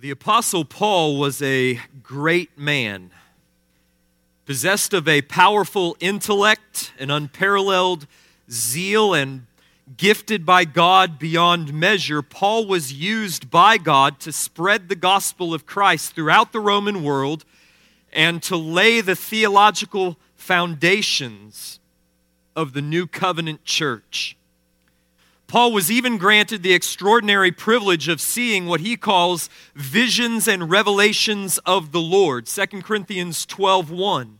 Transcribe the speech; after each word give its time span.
The 0.00 0.10
Apostle 0.12 0.64
Paul 0.64 1.18
was 1.18 1.42
a 1.42 1.80
great 2.04 2.56
man, 2.56 3.10
possessed 4.46 4.94
of 4.94 5.08
a 5.08 5.22
powerful 5.22 5.96
intellect, 5.98 6.92
an 7.00 7.10
unparalleled 7.10 8.06
zeal, 8.48 9.12
and 9.12 9.46
gifted 9.96 10.46
by 10.46 10.66
God 10.66 11.18
beyond 11.18 11.74
measure. 11.74 12.22
Paul 12.22 12.68
was 12.68 12.92
used 12.92 13.50
by 13.50 13.76
God 13.76 14.20
to 14.20 14.30
spread 14.30 14.88
the 14.88 14.94
gospel 14.94 15.52
of 15.52 15.66
Christ 15.66 16.14
throughout 16.14 16.52
the 16.52 16.60
Roman 16.60 17.02
world 17.02 17.44
and 18.12 18.40
to 18.44 18.56
lay 18.56 19.00
the 19.00 19.16
theological 19.16 20.16
foundations 20.36 21.80
of 22.54 22.72
the 22.72 22.82
new 22.82 23.08
covenant 23.08 23.64
church. 23.64 24.36
Paul 25.48 25.72
was 25.72 25.90
even 25.90 26.18
granted 26.18 26.62
the 26.62 26.74
extraordinary 26.74 27.50
privilege 27.50 28.06
of 28.06 28.20
seeing 28.20 28.66
what 28.66 28.80
he 28.80 28.98
calls 28.98 29.48
visions 29.74 30.46
and 30.46 30.70
revelations 30.70 31.56
of 31.64 31.90
the 31.90 32.02
Lord, 32.02 32.46
2 32.46 32.82
Corinthians 32.82 33.46
12:1. 33.46 34.38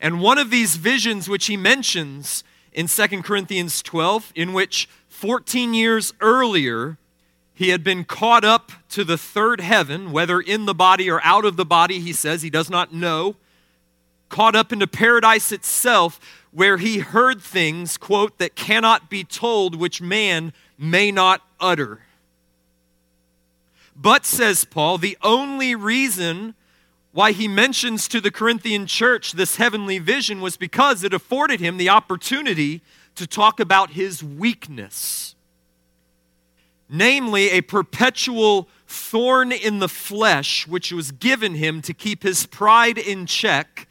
And 0.00 0.22
one 0.22 0.38
of 0.38 0.48
these 0.48 0.76
visions 0.76 1.28
which 1.28 1.46
he 1.46 1.56
mentions 1.58 2.42
in 2.72 2.86
2 2.86 3.22
Corinthians 3.22 3.82
12 3.82 4.32
in 4.34 4.54
which 4.54 4.88
14 5.10 5.74
years 5.74 6.14
earlier 6.22 6.96
he 7.52 7.68
had 7.68 7.84
been 7.84 8.06
caught 8.06 8.42
up 8.42 8.72
to 8.88 9.04
the 9.04 9.18
third 9.18 9.60
heaven, 9.60 10.12
whether 10.12 10.40
in 10.40 10.64
the 10.64 10.74
body 10.74 11.10
or 11.10 11.20
out 11.22 11.44
of 11.44 11.58
the 11.58 11.66
body, 11.66 12.00
he 12.00 12.14
says 12.14 12.40
he 12.40 12.48
does 12.48 12.70
not 12.70 12.94
know, 12.94 13.36
caught 14.30 14.56
up 14.56 14.72
into 14.72 14.86
paradise 14.86 15.52
itself 15.52 16.18
where 16.52 16.78
he 16.78 16.98
heard 16.98 17.40
things, 17.40 17.96
quote, 17.96 18.38
that 18.38 18.56
cannot 18.56 19.08
be 19.08 19.22
told, 19.24 19.74
which 19.74 20.02
man 20.02 20.52
may 20.76 21.12
not 21.12 21.42
utter. 21.60 22.00
But, 23.94 24.24
says 24.24 24.64
Paul, 24.64 24.98
the 24.98 25.18
only 25.22 25.74
reason 25.74 26.54
why 27.12 27.32
he 27.32 27.48
mentions 27.48 28.08
to 28.08 28.20
the 28.20 28.30
Corinthian 28.30 28.86
church 28.86 29.32
this 29.32 29.56
heavenly 29.56 29.98
vision 29.98 30.40
was 30.40 30.56
because 30.56 31.04
it 31.04 31.12
afforded 31.12 31.60
him 31.60 31.76
the 31.76 31.88
opportunity 31.88 32.82
to 33.16 33.26
talk 33.26 33.60
about 33.60 33.90
his 33.90 34.22
weakness. 34.22 35.34
Namely, 36.88 37.50
a 37.50 37.60
perpetual 37.60 38.68
thorn 38.86 39.52
in 39.52 39.78
the 39.78 39.88
flesh, 39.88 40.66
which 40.66 40.92
was 40.92 41.12
given 41.12 41.54
him 41.54 41.82
to 41.82 41.94
keep 41.94 42.22
his 42.22 42.46
pride 42.46 42.98
in 42.98 43.26
check 43.26 43.86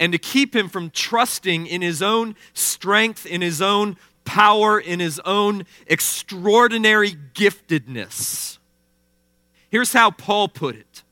and 0.00 0.12
to 0.12 0.18
keep 0.18 0.56
him 0.56 0.70
from 0.70 0.88
trusting 0.88 1.66
in 1.66 1.82
his 1.82 2.00
own 2.00 2.34
strength, 2.54 3.26
in 3.26 3.42
his 3.42 3.60
own 3.60 3.98
power, 4.24 4.80
in 4.80 4.98
his 4.98 5.20
own 5.26 5.66
extraordinary 5.86 7.12
giftedness. 7.34 8.56
Here's 9.68 9.92
how 9.92 10.10
Paul 10.10 10.48
put 10.48 10.74
it 10.74 11.02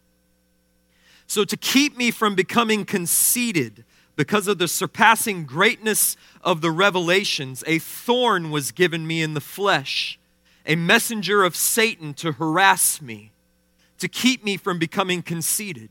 So, 1.26 1.44
to 1.44 1.56
keep 1.56 1.98
me 1.98 2.10
from 2.10 2.34
becoming 2.34 2.86
conceited 2.86 3.84
because 4.16 4.48
of 4.48 4.58
the 4.58 4.66
surpassing 4.66 5.44
greatness 5.44 6.16
of 6.42 6.62
the 6.62 6.70
revelations, 6.70 7.62
a 7.66 7.78
thorn 7.78 8.50
was 8.50 8.72
given 8.72 9.06
me 9.06 9.22
in 9.22 9.34
the 9.34 9.40
flesh, 9.40 10.18
a 10.64 10.76
messenger 10.76 11.44
of 11.44 11.54
Satan 11.54 12.14
to 12.14 12.32
harass 12.32 13.02
me, 13.02 13.32
to 13.98 14.08
keep 14.08 14.42
me 14.42 14.56
from 14.56 14.78
becoming 14.78 15.22
conceited. 15.22 15.90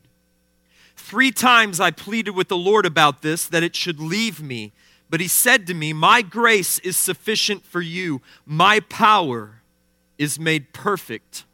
Three 0.98 1.30
times 1.30 1.80
I 1.80 1.90
pleaded 1.90 2.32
with 2.32 2.48
the 2.48 2.56
Lord 2.56 2.84
about 2.84 3.22
this, 3.22 3.46
that 3.46 3.62
it 3.62 3.74
should 3.74 3.98
leave 3.98 4.42
me. 4.42 4.72
But 5.08 5.20
he 5.20 5.28
said 5.28 5.66
to 5.68 5.74
me, 5.74 5.92
My 5.92 6.20
grace 6.20 6.78
is 6.80 6.96
sufficient 6.96 7.64
for 7.64 7.80
you. 7.80 8.20
My 8.44 8.80
power 8.80 9.62
is 10.18 10.38
made 10.38 10.72
perfect 10.74 11.44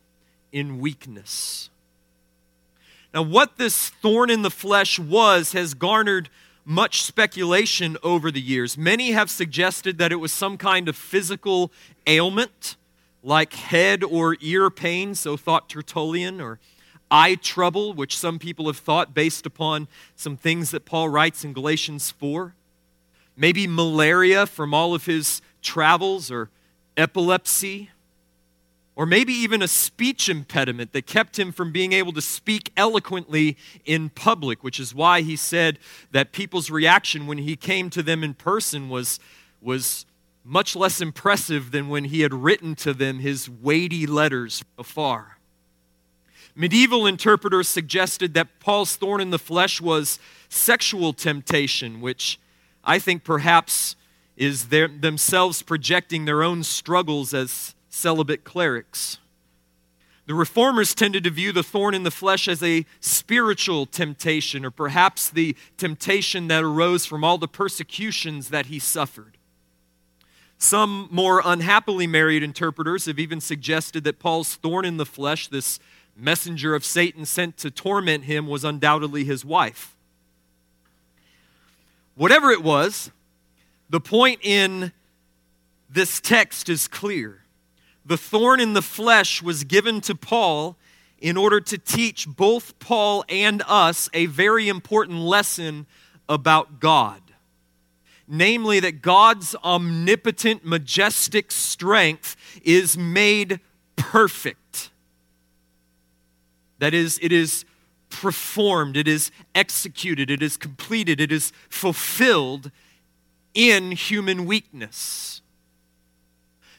in 0.50 0.80
weakness. 0.80 1.70
Now, 3.12 3.22
what 3.22 3.58
this 3.58 3.90
thorn 3.90 4.28
in 4.28 4.42
the 4.42 4.50
flesh 4.50 4.98
was 4.98 5.52
has 5.52 5.74
garnered 5.74 6.30
much 6.64 7.02
speculation 7.02 7.96
over 8.02 8.30
the 8.30 8.40
years. 8.40 8.76
Many 8.76 9.12
have 9.12 9.30
suggested 9.30 9.98
that 9.98 10.10
it 10.10 10.16
was 10.16 10.32
some 10.32 10.56
kind 10.56 10.88
of 10.88 10.96
physical 10.96 11.70
ailment, 12.06 12.76
like 13.22 13.52
head 13.52 14.02
or 14.02 14.36
ear 14.40 14.70
pain, 14.70 15.14
so 15.14 15.36
thought 15.36 15.68
Tertullian, 15.68 16.40
or 16.40 16.58
eye 17.10 17.36
trouble, 17.36 17.92
which 17.92 18.18
some 18.18 18.38
people 18.38 18.66
have 18.66 18.78
thought 18.78 19.14
based 19.14 19.46
upon 19.46 19.88
some 20.16 20.36
things 20.36 20.70
that 20.70 20.84
Paul 20.84 21.08
writes 21.08 21.44
in 21.44 21.52
Galatians 21.52 22.10
4. 22.10 22.54
Maybe 23.36 23.66
malaria 23.66 24.46
from 24.46 24.72
all 24.72 24.94
of 24.94 25.06
his 25.06 25.42
travels, 25.62 26.30
or 26.30 26.50
epilepsy, 26.96 27.90
or 28.96 29.06
maybe 29.06 29.32
even 29.32 29.60
a 29.60 29.68
speech 29.68 30.28
impediment 30.28 30.92
that 30.92 31.06
kept 31.06 31.38
him 31.38 31.50
from 31.50 31.72
being 31.72 31.92
able 31.92 32.12
to 32.12 32.20
speak 32.20 32.70
eloquently 32.76 33.56
in 33.84 34.08
public, 34.08 34.62
which 34.62 34.78
is 34.78 34.94
why 34.94 35.22
he 35.22 35.34
said 35.34 35.78
that 36.12 36.30
people's 36.30 36.70
reaction 36.70 37.26
when 37.26 37.38
he 37.38 37.56
came 37.56 37.90
to 37.90 38.02
them 38.02 38.22
in 38.22 38.34
person 38.34 38.88
was, 38.88 39.18
was 39.60 40.06
much 40.44 40.76
less 40.76 41.00
impressive 41.00 41.72
than 41.72 41.88
when 41.88 42.04
he 42.04 42.20
had 42.20 42.32
written 42.32 42.76
to 42.76 42.94
them 42.94 43.18
his 43.18 43.50
weighty 43.50 44.06
letters 44.06 44.62
afar. 44.78 45.38
Medieval 46.56 47.06
interpreters 47.06 47.68
suggested 47.68 48.34
that 48.34 48.60
Paul's 48.60 48.94
thorn 48.96 49.20
in 49.20 49.30
the 49.30 49.38
flesh 49.38 49.80
was 49.80 50.20
sexual 50.48 51.12
temptation, 51.12 52.00
which 52.00 52.38
I 52.84 52.98
think 52.98 53.24
perhaps 53.24 53.96
is 54.36 54.68
their, 54.68 54.86
themselves 54.86 55.62
projecting 55.62 56.24
their 56.24 56.42
own 56.42 56.62
struggles 56.62 57.34
as 57.34 57.74
celibate 57.88 58.44
clerics. 58.44 59.18
The 60.26 60.34
reformers 60.34 60.94
tended 60.94 61.24
to 61.24 61.30
view 61.30 61.52
the 61.52 61.62
thorn 61.62 61.92
in 61.92 62.02
the 62.02 62.10
flesh 62.10 62.48
as 62.48 62.62
a 62.62 62.86
spiritual 63.00 63.84
temptation, 63.84 64.64
or 64.64 64.70
perhaps 64.70 65.28
the 65.28 65.54
temptation 65.76 66.48
that 66.48 66.64
arose 66.64 67.04
from 67.04 67.22
all 67.22 67.36
the 67.36 67.48
persecutions 67.48 68.48
that 68.48 68.66
he 68.66 68.78
suffered. 68.78 69.36
Some 70.56 71.08
more 71.10 71.42
unhappily 71.44 72.06
married 72.06 72.42
interpreters 72.42 73.04
have 73.04 73.18
even 73.18 73.40
suggested 73.40 74.04
that 74.04 74.18
Paul's 74.18 74.54
thorn 74.54 74.86
in 74.86 74.96
the 74.96 75.04
flesh, 75.04 75.48
this 75.48 75.78
messenger 76.16 76.74
of 76.74 76.84
Satan 76.84 77.24
sent 77.26 77.56
to 77.58 77.70
torment 77.70 78.24
him 78.24 78.46
was 78.46 78.64
undoubtedly 78.64 79.24
his 79.24 79.44
wife. 79.44 79.96
Whatever 82.14 82.50
it 82.50 82.62
was, 82.62 83.10
the 83.90 84.00
point 84.00 84.40
in 84.42 84.92
this 85.90 86.20
text 86.20 86.68
is 86.68 86.88
clear. 86.88 87.42
The 88.04 88.16
thorn 88.16 88.60
in 88.60 88.74
the 88.74 88.82
flesh 88.82 89.42
was 89.42 89.64
given 89.64 90.00
to 90.02 90.14
Paul 90.14 90.76
in 91.18 91.36
order 91.36 91.60
to 91.60 91.78
teach 91.78 92.28
both 92.28 92.78
Paul 92.78 93.24
and 93.28 93.62
us 93.66 94.08
a 94.12 94.26
very 94.26 94.68
important 94.68 95.20
lesson 95.20 95.86
about 96.28 96.80
God. 96.80 97.20
Namely, 98.26 98.80
that 98.80 99.02
God's 99.02 99.54
omnipotent, 99.64 100.64
majestic 100.64 101.52
strength 101.52 102.36
is 102.62 102.96
made 102.96 103.60
perfect 103.96 104.58
that 106.78 106.94
is, 106.94 107.18
it 107.22 107.32
is 107.32 107.64
performed, 108.10 108.96
it 108.96 109.08
is 109.08 109.30
executed, 109.54 110.30
it 110.30 110.42
is 110.42 110.56
completed, 110.56 111.20
it 111.20 111.32
is 111.32 111.52
fulfilled 111.68 112.70
in 113.54 113.92
human 113.92 114.46
weakness. 114.46 115.42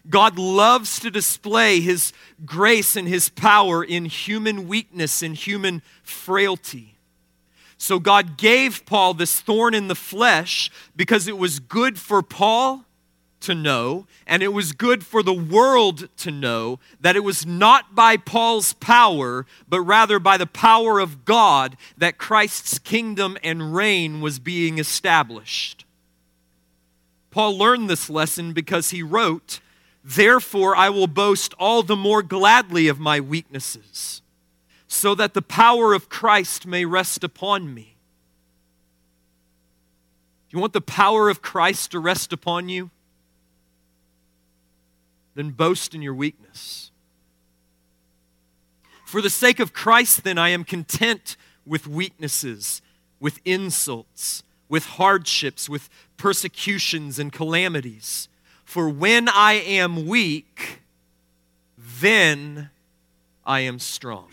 God 0.10 0.38
loves 0.38 1.00
to 1.00 1.10
display 1.10 1.80
his 1.80 2.14
grace 2.46 2.96
and 2.96 3.08
his 3.08 3.30
power 3.30 3.84
in 3.84 4.06
human 4.06 4.68
weakness 4.68 5.22
and 5.22 5.36
human 5.36 5.82
frailty. 6.04 6.96
So 7.78 8.00
God 8.00 8.38
gave 8.38 8.86
Paul 8.86 9.14
this 9.16 9.42
thorn 9.42 9.74
in 9.74 9.88
the 9.88 9.96
flesh 9.96 10.72
because 10.96 11.28
it 11.28 11.38
was 11.38 11.60
good 11.60 12.00
for 12.00 12.22
Paul 12.22 12.85
to 13.46 13.56
know, 13.56 14.08
and 14.26 14.42
it 14.42 14.54
was 14.54 14.72
good 14.72 15.06
for 15.06 15.22
the 15.22 15.34
world 15.34 16.10
to 16.18 16.32
know 16.32 16.80
that 17.00 17.16
it 17.16 17.24
was 17.24 17.46
not 17.46 17.94
by 17.94 18.18
Paul's 18.18 18.74
power, 18.74 19.46
but 19.70 19.82
rather 19.82 20.20
by 20.20 20.38
the 20.38 20.48
power 20.48 21.00
of 21.00 21.26
God 21.26 21.78
that 21.98 22.18
Christ's 22.18 22.80
kingdom 22.80 23.38
and 23.44 23.76
reign 23.76 24.20
was 24.20 24.40
being 24.40 24.80
established. 24.80 25.86
Paul 27.30 27.58
learned 27.58 27.90
this 27.90 28.10
lesson 28.10 28.54
because 28.54 28.90
he 28.90 29.04
wrote, 29.04 29.60
Therefore, 30.04 30.76
I 30.76 30.90
will 30.90 31.08
boast 31.08 31.54
all 31.60 31.84
the 31.84 31.96
more 31.96 32.24
gladly 32.24 32.88
of 32.88 33.00
my 33.00 33.20
weaknesses, 33.20 34.22
so 34.88 35.14
that 35.16 35.34
the 35.34 35.42
power 35.42 35.94
of 35.94 36.10
Christ 36.10 36.66
may 36.66 36.86
rest 36.86 37.24
upon 37.24 37.74
me. 37.74 37.96
Do 40.50 40.58
you 40.58 40.62
want 40.62 40.74
the 40.74 40.82
power 40.82 41.30
of 41.30 41.42
Christ 41.42 41.92
to 41.92 42.00
rest 42.00 42.32
upon 42.32 42.70
you? 42.70 42.90
Then 45.36 45.52
boast 45.52 45.94
in 45.94 46.02
your 46.02 46.14
weakness. 46.14 46.92
For 49.06 49.22
the 49.22 49.30
sake 49.30 49.60
of 49.60 49.74
Christ, 49.74 50.24
then, 50.24 50.38
I 50.38 50.50
am 50.50 50.64
content 50.64 51.38
with 51.66 51.88
weaknesses, 51.88 52.82
with 53.20 53.40
insults, 53.46 54.44
with 54.68 54.86
hardships, 54.86 55.70
with 55.70 55.90
persecutions 56.18 57.20
and 57.20 57.32
calamities. 57.32 58.30
For 58.64 58.90
when 58.90 59.30
I 59.30 59.54
am 59.54 60.08
weak, 60.08 60.82
then 61.78 62.72
I 63.46 63.60
am 63.62 63.80
strong. 63.80 64.30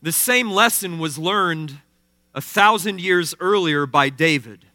The 0.00 0.12
same 0.12 0.50
lesson 0.50 0.98
was 0.98 1.18
learned 1.18 1.78
a 2.34 2.40
thousand 2.40 3.00
years 3.00 3.34
earlier 3.40 3.86
by 3.86 4.10
David. 4.10 4.66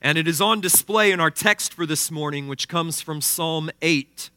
And 0.00 0.16
it 0.16 0.28
is 0.28 0.40
on 0.40 0.60
display 0.60 1.10
in 1.10 1.18
our 1.18 1.30
text 1.30 1.74
for 1.74 1.84
this 1.84 2.10
morning, 2.10 2.46
which 2.46 2.68
comes 2.68 3.00
from 3.00 3.20
Psalm 3.20 3.68
8, 3.82 4.30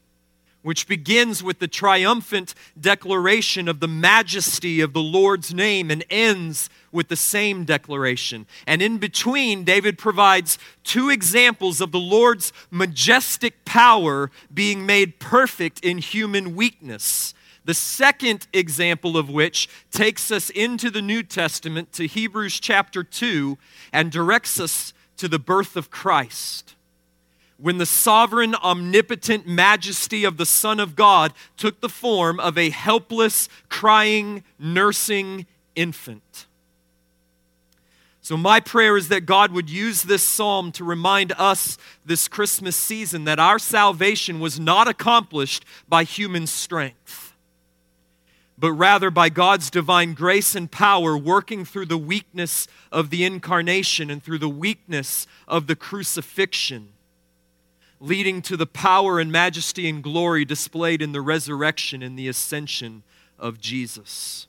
which 0.62 0.88
begins 0.88 1.40
with 1.40 1.60
the 1.60 1.68
triumphant 1.68 2.54
declaration 2.80 3.68
of 3.68 3.78
the 3.78 3.86
majesty 3.86 4.80
of 4.80 4.92
the 4.92 5.02
Lord's 5.02 5.54
name 5.54 5.88
and 5.88 6.04
ends 6.10 6.68
with 6.90 7.06
the 7.06 7.16
same 7.16 7.64
declaration. 7.64 8.46
And 8.66 8.82
in 8.82 8.98
between, 8.98 9.62
David 9.62 9.98
provides 9.98 10.58
two 10.82 11.10
examples 11.10 11.80
of 11.80 11.92
the 11.92 12.00
Lord's 12.00 12.52
majestic 12.70 13.64
power 13.64 14.32
being 14.52 14.84
made 14.84 15.20
perfect 15.20 15.78
in 15.84 15.98
human 15.98 16.56
weakness. 16.56 17.34
The 17.64 17.74
second 17.74 18.48
example 18.52 19.16
of 19.16 19.30
which 19.30 19.68
takes 19.92 20.32
us 20.32 20.50
into 20.50 20.90
the 20.90 21.02
New 21.02 21.22
Testament 21.22 21.92
to 21.92 22.08
Hebrews 22.08 22.58
chapter 22.58 23.04
2 23.04 23.56
and 23.92 24.10
directs 24.10 24.58
us 24.58 24.92
to 25.16 25.28
the 25.28 25.38
birth 25.38 25.76
of 25.76 25.90
Christ. 25.90 26.74
When 27.56 27.78
the 27.78 27.86
sovereign, 27.86 28.56
omnipotent 28.56 29.46
majesty 29.46 30.24
of 30.24 30.36
the 30.36 30.46
Son 30.46 30.80
of 30.80 30.96
God 30.96 31.32
took 31.56 31.80
the 31.80 31.88
form 31.88 32.40
of 32.40 32.58
a 32.58 32.70
helpless, 32.70 33.48
crying, 33.68 34.42
nursing 34.58 35.46
infant. 35.76 36.46
So, 38.20 38.36
my 38.36 38.60
prayer 38.60 38.96
is 38.96 39.08
that 39.08 39.26
God 39.26 39.52
would 39.52 39.68
use 39.68 40.02
this 40.02 40.22
psalm 40.22 40.70
to 40.72 40.84
remind 40.84 41.32
us 41.38 41.76
this 42.04 42.28
Christmas 42.28 42.76
season 42.76 43.24
that 43.24 43.40
our 43.40 43.58
salvation 43.58 44.40
was 44.40 44.60
not 44.60 44.88
accomplished 44.88 45.64
by 45.88 46.04
human 46.04 46.46
strength 46.46 47.21
but 48.62 48.74
rather 48.74 49.10
by 49.10 49.28
God's 49.28 49.70
divine 49.70 50.14
grace 50.14 50.54
and 50.54 50.70
power 50.70 51.18
working 51.18 51.64
through 51.64 51.86
the 51.86 51.98
weakness 51.98 52.68
of 52.92 53.10
the 53.10 53.24
incarnation 53.24 54.08
and 54.08 54.22
through 54.22 54.38
the 54.38 54.48
weakness 54.48 55.26
of 55.48 55.66
the 55.66 55.74
crucifixion, 55.74 56.90
leading 57.98 58.40
to 58.42 58.56
the 58.56 58.64
power 58.64 59.18
and 59.18 59.32
majesty 59.32 59.88
and 59.88 60.00
glory 60.00 60.44
displayed 60.44 61.02
in 61.02 61.10
the 61.10 61.20
resurrection 61.20 62.04
and 62.04 62.16
the 62.16 62.28
ascension 62.28 63.02
of 63.36 63.60
Jesus. 63.60 64.46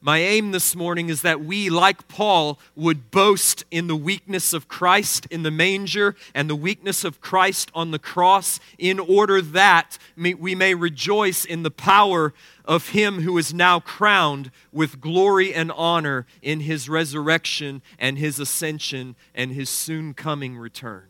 My 0.00 0.18
aim 0.18 0.52
this 0.52 0.76
morning 0.76 1.08
is 1.08 1.22
that 1.22 1.40
we, 1.40 1.70
like 1.70 2.06
Paul, 2.06 2.60
would 2.76 3.10
boast 3.10 3.64
in 3.70 3.86
the 3.86 3.96
weakness 3.96 4.52
of 4.52 4.68
Christ 4.68 5.26
in 5.30 5.42
the 5.42 5.50
manger 5.50 6.14
and 6.34 6.50
the 6.50 6.54
weakness 6.54 7.02
of 7.02 7.20
Christ 7.20 7.70
on 7.74 7.90
the 7.90 7.98
cross, 7.98 8.60
in 8.78 9.00
order 9.00 9.40
that 9.40 9.98
we 10.16 10.54
may 10.54 10.74
rejoice 10.74 11.44
in 11.44 11.62
the 11.62 11.70
power 11.70 12.34
of 12.64 12.90
Him 12.90 13.22
who 13.22 13.38
is 13.38 13.54
now 13.54 13.80
crowned 13.80 14.50
with 14.70 15.00
glory 15.00 15.54
and 15.54 15.72
honor 15.72 16.26
in 16.42 16.60
His 16.60 16.88
resurrection 16.88 17.80
and 17.98 18.18
His 18.18 18.38
ascension 18.38 19.16
and 19.34 19.52
His 19.52 19.70
soon 19.70 20.12
coming 20.14 20.58
return. 20.58 21.04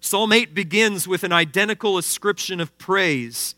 Psalm 0.00 0.32
8 0.32 0.54
begins 0.54 1.06
with 1.06 1.24
an 1.24 1.32
identical 1.32 1.98
ascription 1.98 2.58
of 2.58 2.76
praise 2.78 3.54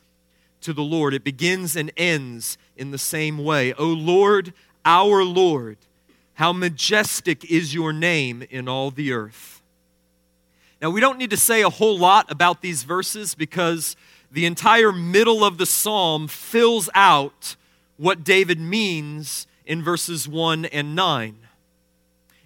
to 0.61 0.73
the 0.73 0.82
Lord. 0.82 1.15
It 1.15 1.25
begins 1.25 1.77
and 1.77 1.93
ends 1.97 2.59
in 2.76 2.90
the 2.90 2.99
same 2.99 3.38
way. 3.38 3.73
O 3.75 3.87
Lord, 3.87 4.52
our 4.84 5.25
Lord, 5.25 5.78
how 6.34 6.52
majestic 6.52 7.44
is 7.50 7.75
your 7.75 7.93
name 7.93 8.44
in 8.50 8.69
all 8.69 8.90
the 8.90 9.12
earth. 9.12 9.62
Now, 10.81 10.90
we 10.90 11.00
don't 11.00 11.19
need 11.19 11.31
to 11.31 11.37
say 11.37 11.62
a 11.62 11.70
whole 11.70 11.99
lot 11.99 12.31
about 12.31 12.61
these 12.61 12.82
verses 12.82 13.34
because 13.34 13.96
the 14.31 14.44
entire 14.44 14.93
middle 14.93 15.44
of 15.44 15.56
the 15.56 15.67
psalm 15.67 16.28
fills 16.28 16.90
out 16.94 17.56
what 17.96 18.25
David 18.25 18.61
means 18.61 19.46
in 19.64 19.82
verses 19.82 20.29
1 20.29 20.67
and 20.67 20.94
9. 20.94 21.37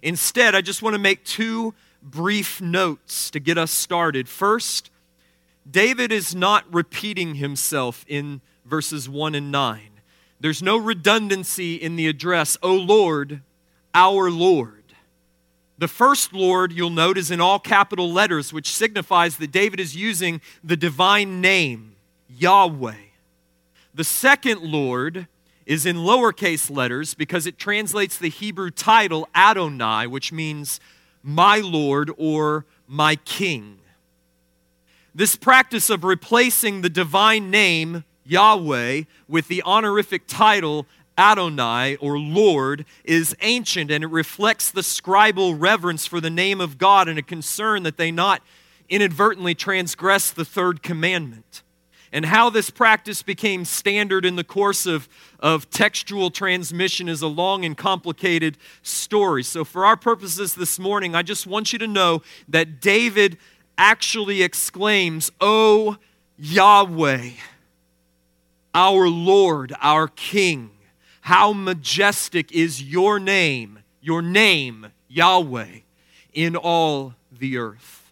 Instead, 0.01 0.55
I 0.55 0.61
just 0.61 0.81
want 0.81 0.93
to 0.93 0.99
make 0.99 1.23
two 1.25 1.73
brief 2.01 2.61
notes 2.61 3.29
to 3.31 3.39
get 3.39 3.57
us 3.57 3.71
started. 3.71 4.27
First, 4.27 4.89
David 5.69 6.11
is 6.11 6.33
not 6.33 6.65
repeating 6.73 7.35
himself 7.35 8.05
in 8.07 8.41
verses 8.65 9.07
1 9.07 9.35
and 9.35 9.51
9. 9.51 9.90
There's 10.41 10.63
no 10.63 10.75
redundancy 10.75 11.75
in 11.75 11.95
the 11.95 12.07
address, 12.07 12.57
O 12.63 12.73
Lord, 12.73 13.41
our 13.93 14.31
Lord. 14.31 14.81
The 15.77 15.87
first 15.87 16.33
Lord, 16.33 16.71
you'll 16.71 16.89
note, 16.89 17.15
is 17.15 17.29
in 17.29 17.39
all 17.39 17.59
capital 17.59 18.11
letters, 18.11 18.51
which 18.51 18.75
signifies 18.75 19.37
that 19.37 19.51
David 19.51 19.79
is 19.79 19.95
using 19.95 20.41
the 20.63 20.75
divine 20.75 21.41
name, 21.41 21.95
Yahweh. 22.27 22.95
The 23.93 24.03
second 24.03 24.63
Lord 24.63 25.27
is 25.67 25.85
in 25.85 25.97
lowercase 25.97 26.75
letters 26.75 27.13
because 27.13 27.45
it 27.45 27.59
translates 27.59 28.17
the 28.17 28.29
Hebrew 28.29 28.71
title 28.71 29.29
Adonai, 29.35 30.07
which 30.07 30.31
means 30.31 30.79
my 31.21 31.59
Lord 31.59 32.09
or 32.17 32.65
my 32.87 33.15
King. 33.15 33.77
This 35.13 35.35
practice 35.35 35.91
of 35.91 36.03
replacing 36.03 36.81
the 36.81 36.89
divine 36.89 37.51
name, 37.51 38.05
Yahweh, 38.25 39.03
with 39.27 39.47
the 39.47 39.63
honorific 39.63 40.27
title, 40.27 40.85
Adonai 41.17 41.95
or 41.97 42.17
Lord, 42.17 42.85
is 43.03 43.35
ancient 43.41 43.91
and 43.91 44.03
it 44.03 44.07
reflects 44.07 44.71
the 44.71 44.81
scribal 44.81 45.55
reverence 45.57 46.05
for 46.05 46.21
the 46.21 46.29
name 46.29 46.61
of 46.61 46.77
God 46.77 47.07
and 47.07 47.19
a 47.19 47.23
concern 47.23 47.83
that 47.83 47.97
they 47.97 48.11
not 48.11 48.41
inadvertently 48.89 49.55
transgress 49.55 50.31
the 50.31 50.45
third 50.45 50.83
commandment. 50.83 51.63
And 52.13 52.25
how 52.25 52.49
this 52.49 52.69
practice 52.69 53.23
became 53.23 53.63
standard 53.63 54.25
in 54.25 54.35
the 54.35 54.43
course 54.43 54.85
of, 54.85 55.07
of 55.39 55.69
textual 55.69 56.29
transmission 56.29 57.07
is 57.07 57.21
a 57.21 57.27
long 57.27 57.63
and 57.63 57.77
complicated 57.77 58.57
story. 58.81 59.43
So, 59.43 59.63
for 59.63 59.85
our 59.85 59.95
purposes 59.95 60.55
this 60.55 60.77
morning, 60.77 61.15
I 61.15 61.21
just 61.21 61.47
want 61.47 61.71
you 61.71 61.79
to 61.79 61.87
know 61.87 62.21
that 62.49 62.81
David 62.81 63.37
actually 63.77 64.43
exclaims, 64.43 65.31
O 65.39 65.95
Yahweh, 66.37 67.29
our 68.73 69.07
Lord, 69.07 69.73
our 69.81 70.07
King, 70.07 70.71
how 71.21 71.53
majestic 71.53 72.51
is 72.51 72.81
your 72.81 73.19
name, 73.19 73.79
your 74.01 74.21
name, 74.21 74.87
Yahweh, 75.07 75.79
in 76.33 76.55
all 76.55 77.15
the 77.31 77.57
earth. 77.57 78.11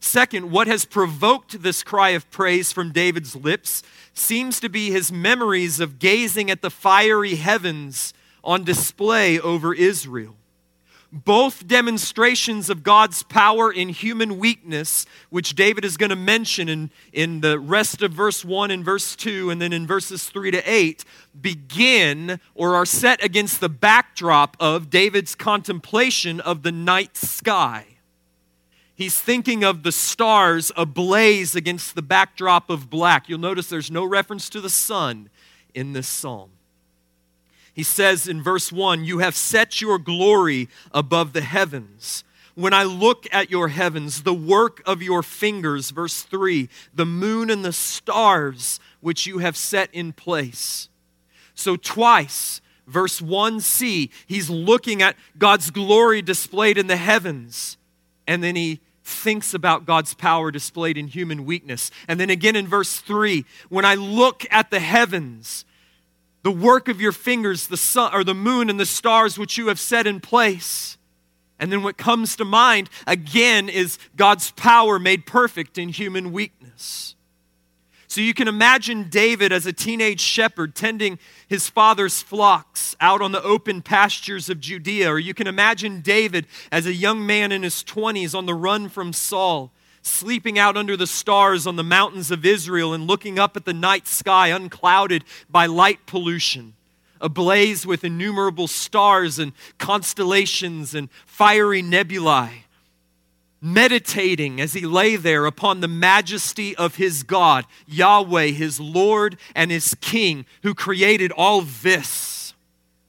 Second, 0.00 0.50
what 0.50 0.66
has 0.66 0.84
provoked 0.84 1.62
this 1.62 1.82
cry 1.82 2.10
of 2.10 2.30
praise 2.30 2.72
from 2.72 2.92
David's 2.92 3.34
lips 3.34 3.82
seems 4.12 4.60
to 4.60 4.68
be 4.68 4.90
his 4.90 5.10
memories 5.10 5.80
of 5.80 5.98
gazing 5.98 6.50
at 6.50 6.60
the 6.60 6.70
fiery 6.70 7.36
heavens 7.36 8.12
on 8.42 8.64
display 8.64 9.40
over 9.40 9.72
Israel 9.72 10.36
both 11.14 11.66
demonstrations 11.68 12.68
of 12.68 12.82
God's 12.82 13.22
power 13.22 13.72
in 13.72 13.88
human 13.88 14.38
weakness, 14.38 15.06
which 15.30 15.54
David 15.54 15.84
is 15.84 15.96
going 15.96 16.10
to 16.10 16.16
mention 16.16 16.68
in, 16.68 16.90
in 17.12 17.40
the 17.40 17.60
rest 17.60 18.02
of 18.02 18.12
verse 18.12 18.44
1 18.44 18.72
and 18.72 18.84
verse 18.84 19.14
2, 19.14 19.50
and 19.50 19.62
then 19.62 19.72
in 19.72 19.86
verses 19.86 20.24
3 20.24 20.50
to 20.50 20.70
8, 20.70 21.04
begin 21.40 22.40
or 22.54 22.74
are 22.74 22.86
set 22.86 23.22
against 23.22 23.60
the 23.60 23.68
backdrop 23.68 24.56
of 24.58 24.90
David's 24.90 25.36
contemplation 25.36 26.40
of 26.40 26.62
the 26.64 26.72
night 26.72 27.16
sky. 27.16 27.86
He's 28.96 29.20
thinking 29.20 29.62
of 29.62 29.84
the 29.84 29.92
stars 29.92 30.72
ablaze 30.76 31.54
against 31.54 31.94
the 31.94 32.02
backdrop 32.02 32.70
of 32.70 32.90
black. 32.90 33.28
You'll 33.28 33.38
notice 33.38 33.68
there's 33.68 33.90
no 33.90 34.04
reference 34.04 34.48
to 34.50 34.60
the 34.60 34.70
sun 34.70 35.30
in 35.74 35.92
this 35.92 36.08
psalm. 36.08 36.53
He 37.74 37.82
says 37.82 38.26
in 38.28 38.42
verse 38.42 38.72
1 38.72 39.04
You 39.04 39.18
have 39.18 39.34
set 39.34 39.80
your 39.80 39.98
glory 39.98 40.68
above 40.92 41.32
the 41.32 41.42
heavens. 41.42 42.24
When 42.54 42.72
I 42.72 42.84
look 42.84 43.26
at 43.32 43.50
your 43.50 43.68
heavens, 43.68 44.22
the 44.22 44.32
work 44.32 44.80
of 44.86 45.02
your 45.02 45.24
fingers, 45.24 45.90
verse 45.90 46.22
3, 46.22 46.68
the 46.94 47.04
moon 47.04 47.50
and 47.50 47.64
the 47.64 47.72
stars 47.72 48.78
which 49.00 49.26
you 49.26 49.38
have 49.38 49.56
set 49.56 49.90
in 49.92 50.12
place. 50.12 50.88
So, 51.56 51.74
twice, 51.74 52.60
verse 52.86 53.20
1c, 53.20 54.08
he's 54.28 54.48
looking 54.48 55.02
at 55.02 55.16
God's 55.36 55.70
glory 55.70 56.22
displayed 56.22 56.78
in 56.78 56.86
the 56.86 56.96
heavens, 56.96 57.76
and 58.26 58.42
then 58.42 58.54
he 58.54 58.80
thinks 59.02 59.52
about 59.52 59.84
God's 59.84 60.14
power 60.14 60.50
displayed 60.50 60.96
in 60.96 61.08
human 61.08 61.44
weakness. 61.44 61.90
And 62.08 62.18
then 62.18 62.30
again 62.30 62.56
in 62.56 62.66
verse 62.66 63.00
3, 63.00 63.44
when 63.68 63.84
I 63.84 63.96
look 63.96 64.46
at 64.50 64.70
the 64.70 64.80
heavens, 64.80 65.64
the 66.44 66.52
work 66.52 66.88
of 66.88 67.00
your 67.00 67.10
fingers, 67.10 67.66
the 67.66 67.76
sun 67.76 68.14
or 68.14 68.22
the 68.22 68.34
moon 68.34 68.68
and 68.68 68.78
the 68.78 68.86
stars 68.86 69.38
which 69.38 69.56
you 69.56 69.68
have 69.68 69.80
set 69.80 70.06
in 70.06 70.20
place. 70.20 70.98
And 71.58 71.72
then 71.72 71.82
what 71.82 71.96
comes 71.96 72.36
to 72.36 72.44
mind 72.44 72.90
again 73.06 73.70
is 73.70 73.98
God's 74.14 74.50
power 74.50 74.98
made 74.98 75.24
perfect 75.24 75.78
in 75.78 75.88
human 75.88 76.32
weakness. 76.32 77.16
So 78.08 78.20
you 78.20 78.34
can 78.34 78.46
imagine 78.46 79.08
David 79.08 79.52
as 79.52 79.64
a 79.64 79.72
teenage 79.72 80.20
shepherd 80.20 80.74
tending 80.74 81.18
his 81.48 81.70
father's 81.70 82.20
flocks 82.20 82.94
out 83.00 83.22
on 83.22 83.32
the 83.32 83.42
open 83.42 83.80
pastures 83.80 84.50
of 84.50 84.60
Judea. 84.60 85.10
Or 85.10 85.18
you 85.18 85.32
can 85.32 85.46
imagine 85.46 86.02
David 86.02 86.46
as 86.70 86.84
a 86.84 86.92
young 86.92 87.26
man 87.26 87.52
in 87.52 87.62
his 87.62 87.82
20s 87.82 88.34
on 88.36 88.44
the 88.44 88.54
run 88.54 88.90
from 88.90 89.14
Saul, 89.14 89.72
sleeping 90.04 90.58
out 90.58 90.76
under 90.76 90.96
the 90.96 91.06
stars 91.06 91.66
on 91.66 91.76
the 91.76 91.82
mountains 91.82 92.30
of 92.30 92.44
Israel 92.44 92.92
and 92.92 93.06
looking 93.06 93.38
up 93.38 93.56
at 93.56 93.64
the 93.64 93.72
night 93.72 94.06
sky 94.06 94.48
unclouded 94.48 95.24
by 95.50 95.66
light 95.66 96.04
pollution, 96.06 96.74
ablaze 97.20 97.86
with 97.86 98.04
innumerable 98.04 98.68
stars 98.68 99.38
and 99.38 99.52
constellations 99.78 100.94
and 100.94 101.08
fiery 101.24 101.80
nebulae, 101.80 102.64
meditating 103.62 104.60
as 104.60 104.74
he 104.74 104.82
lay 104.82 105.16
there 105.16 105.46
upon 105.46 105.80
the 105.80 105.88
majesty 105.88 106.76
of 106.76 106.96
his 106.96 107.22
God, 107.22 107.64
Yahweh, 107.86 108.48
his 108.48 108.78
Lord 108.78 109.38
and 109.54 109.70
his 109.70 109.96
King, 110.02 110.44
who 110.62 110.74
created 110.74 111.32
all 111.32 111.62
this, 111.62 112.52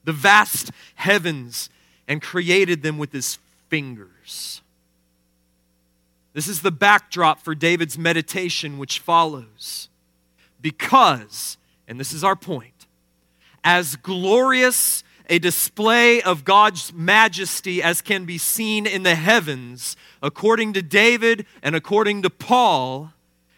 the 0.04 0.12
vast 0.12 0.70
heavens, 0.94 1.68
and 2.08 2.22
created 2.22 2.82
them 2.82 2.96
with 2.96 3.12
his 3.12 3.38
fingers. 3.68 4.15
This 6.36 6.48
is 6.48 6.60
the 6.60 6.70
backdrop 6.70 7.40
for 7.40 7.54
David's 7.54 7.96
meditation, 7.96 8.76
which 8.76 8.98
follows. 8.98 9.88
Because, 10.60 11.56
and 11.88 11.98
this 11.98 12.12
is 12.12 12.22
our 12.22 12.36
point, 12.36 12.86
as 13.64 13.96
glorious 13.96 15.02
a 15.30 15.38
display 15.38 16.20
of 16.20 16.44
God's 16.44 16.92
majesty 16.92 17.82
as 17.82 18.02
can 18.02 18.26
be 18.26 18.36
seen 18.36 18.86
in 18.86 19.02
the 19.02 19.14
heavens, 19.14 19.96
according 20.22 20.74
to 20.74 20.82
David 20.82 21.46
and 21.62 21.74
according 21.74 22.20
to 22.20 22.28
Paul, 22.28 23.14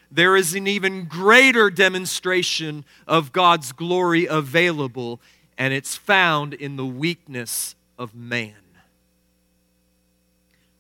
there 0.09 0.37
is 0.37 0.55
an 0.55 0.69
even 0.69 1.07
greater 1.07 1.71
demonstration 1.71 2.85
of 3.09 3.33
God's 3.33 3.73
glory 3.73 4.27
available, 4.27 5.21
and 5.59 5.75
it's 5.75 5.97
found 5.97 6.55
in 6.55 6.77
the 6.77 6.87
weakness 6.87 7.75
of 7.99 8.15
man. 8.15 8.55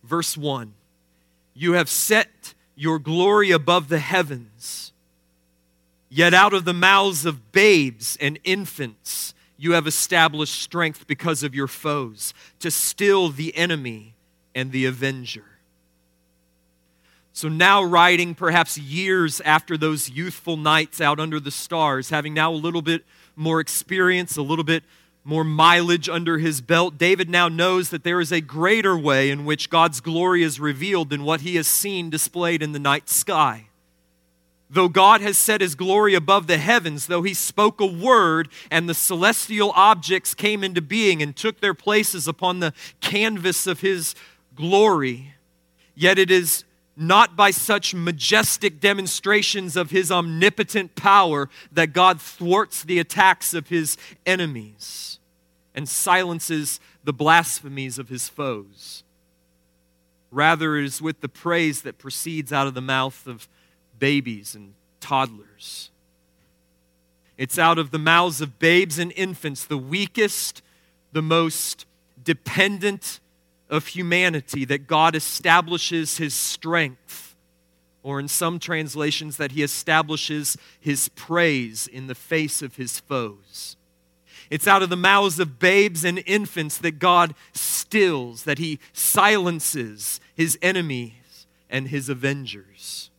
Verse 0.05 0.37
1 0.37 0.75
you 1.59 1.73
have 1.73 1.89
set 1.89 2.55
your 2.77 3.01
glory 3.01 3.51
above 3.51 3.89
the 3.89 3.99
heavens. 3.99 4.93
Yet 6.09 6.33
out 6.33 6.55
of 6.55 6.65
the 6.65 6.73
mouths 6.73 7.27
of 7.27 7.51
babes 7.51 8.17
and 8.21 8.39
infants 8.45 9.35
you 9.57 9.73
have 9.73 9.89
established 9.89 10.55
strength 10.55 11.09
because 11.09 11.43
of 11.43 11.55
your 11.55 11.67
foes, 11.67 12.33
to 12.61 12.71
still 12.71 13.29
the 13.29 13.55
enemy 13.57 14.15
and 14.55 14.71
the 14.71 14.87
avenger. 14.87 15.45
So 17.33 17.49
now, 17.49 17.83
writing 17.83 18.37
perhaps 18.37 18.79
years 18.79 19.41
after 19.41 19.77
those 19.77 20.09
youthful 20.09 20.57
nights 20.57 21.01
out 21.01 21.19
under 21.19 21.41
the 21.41 21.51
stars, 21.51 22.11
having 22.11 22.35
now 22.35 22.53
a 22.53 22.55
little 22.55 22.83
bit 22.83 23.05
more 23.35 23.59
experience, 23.59 24.37
a 24.37 24.43
little 24.43 24.65
bit 24.65 24.85
more 25.29 25.45
mileage 25.45 26.09
under 26.09 26.39
his 26.39 26.63
belt, 26.63 26.97
David 26.97 27.29
now 27.29 27.49
knows 27.49 27.91
that 27.91 28.03
there 28.03 28.19
is 28.19 28.33
a 28.33 28.41
greater 28.41 28.97
way 28.97 29.29
in 29.29 29.45
which 29.45 29.69
God's 29.69 30.01
glory 30.01 30.43
is 30.43 30.59
revealed 30.59 31.11
than 31.11 31.23
what 31.23 31.43
he 31.43 31.57
has 31.57 31.69
seen 31.69 32.09
displayed 32.09 32.63
in 32.63 32.73
the 32.73 32.79
night 32.79 33.11
sky. 33.11 33.67
Though 34.71 34.89
God 34.89 35.21
has 35.21 35.37
set 35.37 35.61
his 35.61 35.75
glory 35.75 36.15
above 36.15 36.47
the 36.47 36.57
heavens, 36.57 37.09
though 37.09 37.21
he 37.21 37.35
spoke 37.35 37.79
a 37.79 37.87
word 37.87 38.49
and 38.71 38.89
the 38.89 38.95
celestial 38.95 39.71
objects 39.75 40.33
came 40.33 40.65
into 40.65 40.81
being 40.81 41.21
and 41.21 41.37
took 41.37 41.61
their 41.61 41.75
places 41.75 42.27
upon 42.27 42.61
the 42.61 42.73
canvas 43.03 43.67
of 43.67 43.83
his 43.83 44.15
glory, 44.55 45.35
yet 45.95 46.19
it 46.19 46.31
is 46.31 46.65
not 46.97 47.37
by 47.37 47.51
such 47.51 47.95
majestic 47.95 48.81
demonstrations 48.81 49.77
of 49.77 49.91
his 49.91 50.11
omnipotent 50.11 50.95
power 50.95 51.51
that 51.71 51.93
God 51.93 52.19
thwarts 52.19 52.83
the 52.83 52.99
attacks 52.99 53.53
of 53.53 53.69
his 53.69 53.99
enemies 54.25 55.18
and 55.79 55.89
silences 55.89 56.81
the 57.05 57.13
blasphemies 57.13 58.01
of 58.01 58.09
his 58.09 58.29
foes. 58.29 59.05
Rather, 60.33 60.77
it 60.77 60.85
is 60.85 61.01
with 61.01 61.21
the 61.21 61.29
praise 61.29 61.83
that 61.83 61.99
proceeds 61.99 62.53
out 62.53 62.67
of 62.67 62.75
the 62.75 62.81
mouth 62.81 63.29
of 63.29 63.47
babies 63.97 64.57
and 64.57 64.75
toddlers. 64.99 65.91
It's 67.37 67.61
out 67.61 67.79
of 67.79 67.93
the 67.93 67.99
mouths 68.01 68.41
of 68.41 68.59
babes 68.59 68.99
and 68.99 69.13
infants, 69.15 69.65
the 69.65 69.79
weakest, 69.79 70.63
the 71.13 71.23
most 71.23 71.87
dependent 72.25 73.21
of 73.71 73.87
humanity, 73.87 74.65
that 74.65 74.89
God 74.89 75.15
establishes 75.15 76.17
his 76.19 76.35
strength. 76.35 77.37
Or 78.03 78.19
in 78.19 78.27
some 78.27 78.59
translations, 78.59 79.37
that 79.37 79.53
he 79.53 79.63
establishes 79.63 80.57
his 80.81 81.09
praise 81.11 81.87
in 81.87 82.09
the 82.09 82.17
face 82.17 82.63
of 82.63 82.75
his 82.75 82.99
foes. 82.99 83.77
It's 84.51 84.67
out 84.67 84.83
of 84.83 84.91
the 84.91 84.97
mouths 84.97 85.39
of 85.39 85.59
babes 85.59 86.05
and 86.05 86.23
infants 86.27 86.79
that 86.79 86.99
God 86.99 87.35
stills, 87.53 88.45
that 88.45 88.59
he 88.59 88.79
silences 88.93 90.21
his 90.35 90.59
enemies 90.63 91.47
and 91.69 91.89
his 91.89 92.09
avengers. 92.09 93.11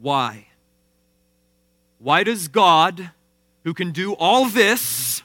Why? 0.00 0.48
Why 1.98 2.22
does 2.24 2.48
God, 2.48 3.10
who 3.64 3.74
can 3.74 3.90
do 3.90 4.12
all 4.14 4.46
this 4.46 5.22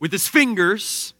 with 0.00 0.12
his 0.12 0.28
fingers, 0.28 1.14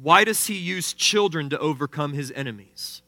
why 0.00 0.24
does 0.24 0.46
he 0.46 0.54
use 0.54 0.92
children 0.92 1.48
to 1.50 1.58
overcome 1.58 2.12
his 2.12 2.32
enemies? 2.32 3.02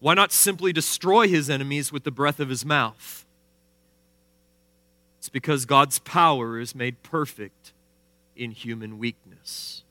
Why 0.00 0.14
not 0.14 0.32
simply 0.32 0.72
destroy 0.72 1.28
his 1.28 1.50
enemies 1.50 1.92
with 1.92 2.04
the 2.04 2.10
breath 2.10 2.38
of 2.38 2.48
his 2.48 2.64
mouth? 2.64 3.24
It's 5.18 5.28
because 5.28 5.64
God's 5.64 5.98
power 5.98 6.58
is 6.58 6.74
made 6.74 7.02
perfect 7.02 7.72
in 8.36 8.52
human 8.52 8.98
weakness. 8.98 9.82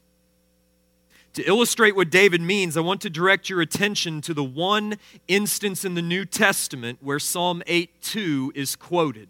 To 1.34 1.44
illustrate 1.44 1.96
what 1.96 2.10
David 2.10 2.42
means, 2.42 2.76
I 2.76 2.80
want 2.80 3.02
to 3.02 3.12
direct 3.12 3.48
your 3.48 3.62
attention 3.62 4.22
to 4.22 4.34
the 4.34 4.44
one 4.44 4.96
instance 5.28 5.86
in 5.86 5.94
the 5.94 6.02
New 6.02 6.26
Testament 6.26 6.98
where 7.00 7.20
Psalm 7.20 7.62
8 7.68 8.02
2 8.02 8.54
is 8.56 8.76
quoted. 8.76 9.30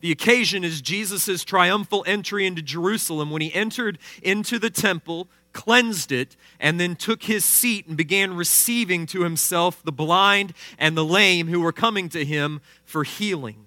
The 0.00 0.10
occasion 0.10 0.64
is 0.64 0.82
Jesus' 0.82 1.44
triumphal 1.44 2.02
entry 2.06 2.46
into 2.46 2.62
Jerusalem 2.62 3.30
when 3.30 3.42
he 3.42 3.54
entered 3.54 3.98
into 4.22 4.58
the 4.58 4.70
temple, 4.70 5.28
cleansed 5.52 6.10
it, 6.10 6.36
and 6.58 6.80
then 6.80 6.96
took 6.96 7.22
his 7.22 7.44
seat 7.44 7.86
and 7.86 7.96
began 7.96 8.34
receiving 8.34 9.06
to 9.06 9.22
himself 9.22 9.82
the 9.84 9.92
blind 9.92 10.52
and 10.78 10.96
the 10.96 11.04
lame 11.04 11.46
who 11.46 11.60
were 11.60 11.72
coming 11.72 12.08
to 12.08 12.24
him 12.24 12.60
for 12.84 13.04
healing. 13.04 13.63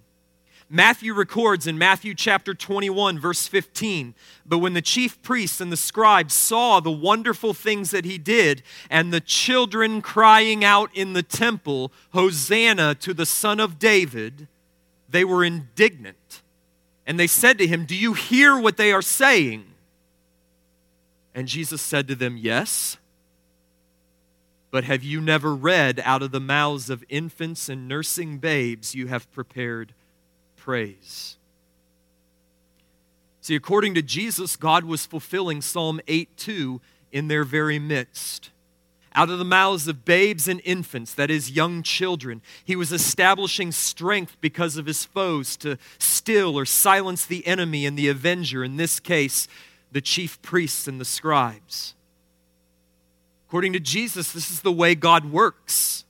Matthew 0.69 1.13
records 1.13 1.65
in 1.65 1.77
Matthew 1.77 2.13
chapter 2.13 2.53
21, 2.53 3.17
verse 3.19 3.47
15 3.47 4.13
But 4.45 4.57
when 4.57 4.73
the 4.73 4.81
chief 4.81 5.21
priests 5.21 5.61
and 5.61 5.71
the 5.71 5.77
scribes 5.77 6.33
saw 6.33 6.79
the 6.79 6.91
wonderful 6.91 7.53
things 7.53 7.91
that 7.91 8.03
he 8.03 8.17
did, 8.17 8.63
and 8.89 9.13
the 9.13 9.21
children 9.21 10.01
crying 10.01 10.65
out 10.65 10.89
in 10.93 11.13
the 11.13 11.23
temple, 11.23 11.93
Hosanna 12.11 12.95
to 12.95 13.13
the 13.13 13.25
Son 13.25 13.61
of 13.61 13.79
David, 13.79 14.47
they 15.09 15.23
were 15.23 15.43
indignant. 15.43 16.41
And 17.05 17.17
they 17.17 17.27
said 17.27 17.57
to 17.59 17.67
him, 17.67 17.85
Do 17.85 17.95
you 17.95 18.13
hear 18.13 18.59
what 18.59 18.75
they 18.75 18.91
are 18.91 19.01
saying? 19.01 19.63
And 21.33 21.47
Jesus 21.47 21.81
said 21.81 22.09
to 22.09 22.15
them, 22.15 22.35
Yes. 22.35 22.97
But 24.69 24.83
have 24.83 25.01
you 25.01 25.21
never 25.21 25.55
read 25.55 26.01
out 26.03 26.21
of 26.21 26.31
the 26.31 26.41
mouths 26.41 26.89
of 26.89 27.05
infants 27.07 27.69
and 27.69 27.87
nursing 27.87 28.37
babes 28.37 28.93
you 28.93 29.07
have 29.07 29.31
prepared 29.31 29.93
praise. 30.67 31.37
See, 33.39 33.55
according 33.55 33.93
to 33.93 34.01
Jesus, 34.01 34.57
God 34.57 34.83
was 34.83 35.05
fulfilling 35.05 35.61
Psalm 35.61 36.01
8 36.09 36.35
2 36.35 36.81
in 37.13 37.29
their 37.29 37.45
very 37.45 37.79
midst. 37.79 38.49
Out 39.15 39.29
of 39.29 39.39
the 39.39 39.45
mouths 39.45 39.87
of 39.87 40.03
babes 40.03 40.45
and 40.45 40.59
infants, 40.65 41.13
that 41.13 41.31
is, 41.31 41.51
young 41.51 41.83
children, 41.83 42.41
he 42.65 42.75
was 42.75 42.91
establishing 42.91 43.71
strength 43.71 44.35
because 44.41 44.75
of 44.75 44.87
his 44.87 45.05
foes 45.05 45.55
to 45.55 45.77
still 45.99 46.59
or 46.59 46.65
silence 46.65 47.25
the 47.25 47.47
enemy 47.47 47.85
and 47.85 47.97
the 47.97 48.09
avenger, 48.09 48.61
in 48.61 48.75
this 48.75 48.99
case, 48.99 49.47
the 49.93 50.01
chief 50.01 50.41
priests 50.41 50.85
and 50.85 50.99
the 50.99 51.05
scribes. 51.05 51.95
According 53.47 53.71
to 53.71 53.79
Jesus, 53.79 54.33
this 54.33 54.51
is 54.51 54.63
the 54.63 54.73
way 54.73 54.95
God 54.95 55.31
works. 55.31 56.03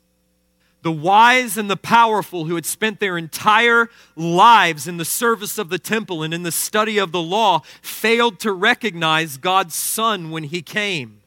The 0.88 0.92
wise 0.94 1.58
and 1.58 1.70
the 1.70 1.76
powerful 1.76 2.46
who 2.46 2.56
had 2.56 2.66
spent 2.66 3.02
their 3.02 3.18
entire 3.18 3.90
lives 4.16 4.88
in 4.88 4.96
the 4.96 5.04
service 5.04 5.58
of 5.58 5.68
the 5.68 5.78
temple 5.78 6.24
and 6.24 6.34
in 6.34 6.44
the 6.44 6.50
study 6.50 6.98
of 6.98 7.12
the 7.12 7.22
law 7.22 7.60
failed 7.82 8.40
to 8.40 8.54
recognize 8.54 9.36
God's 9.36 9.76
Son 9.76 10.32
when 10.32 10.46
he 10.46 10.62
came. 10.62 11.24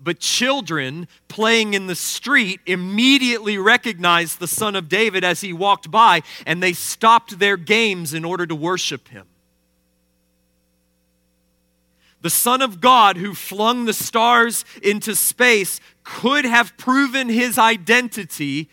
But 0.00 0.20
children 0.20 1.06
playing 1.28 1.74
in 1.74 1.86
the 1.86 1.94
street 1.94 2.60
immediately 2.64 3.58
recognized 3.58 4.40
the 4.40 4.48
Son 4.48 4.74
of 4.74 4.88
David 4.88 5.22
as 5.22 5.42
he 5.42 5.52
walked 5.52 5.90
by, 5.90 6.22
and 6.46 6.62
they 6.62 6.72
stopped 6.72 7.38
their 7.38 7.58
games 7.58 8.14
in 8.14 8.24
order 8.24 8.46
to 8.46 8.54
worship 8.54 9.08
him 9.08 9.26
the 12.22 12.30
Son 12.30 12.62
of 12.62 12.80
God 12.80 13.16
who 13.18 13.34
flung 13.34 13.84
the 13.84 13.92
stars 13.92 14.64
into 14.82 15.14
space, 15.14 15.80
could 16.04 16.44
have 16.44 16.76
proven 16.76 17.28
his 17.28 17.58
identity 17.58 18.68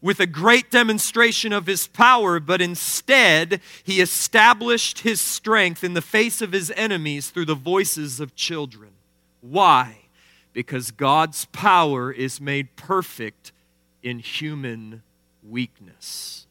with 0.00 0.18
a 0.18 0.26
great 0.26 0.70
demonstration 0.70 1.52
of 1.52 1.66
his 1.66 1.86
power, 1.86 2.40
but 2.40 2.60
instead 2.60 3.60
he 3.84 4.00
established 4.00 5.00
his 5.00 5.20
strength 5.20 5.84
in 5.84 5.94
the 5.94 6.02
face 6.02 6.42
of 6.42 6.52
his 6.52 6.72
enemies 6.74 7.30
through 7.30 7.44
the 7.44 7.54
voices 7.54 8.18
of 8.18 8.34
children. 8.34 8.90
Why? 9.40 9.98
because 10.52 10.90
God's 10.90 11.46
power 11.46 12.10
is 12.12 12.40
made 12.40 12.76
perfect 12.76 13.52
in 14.02 14.18
human 14.18 15.02
weakness. 15.48 16.46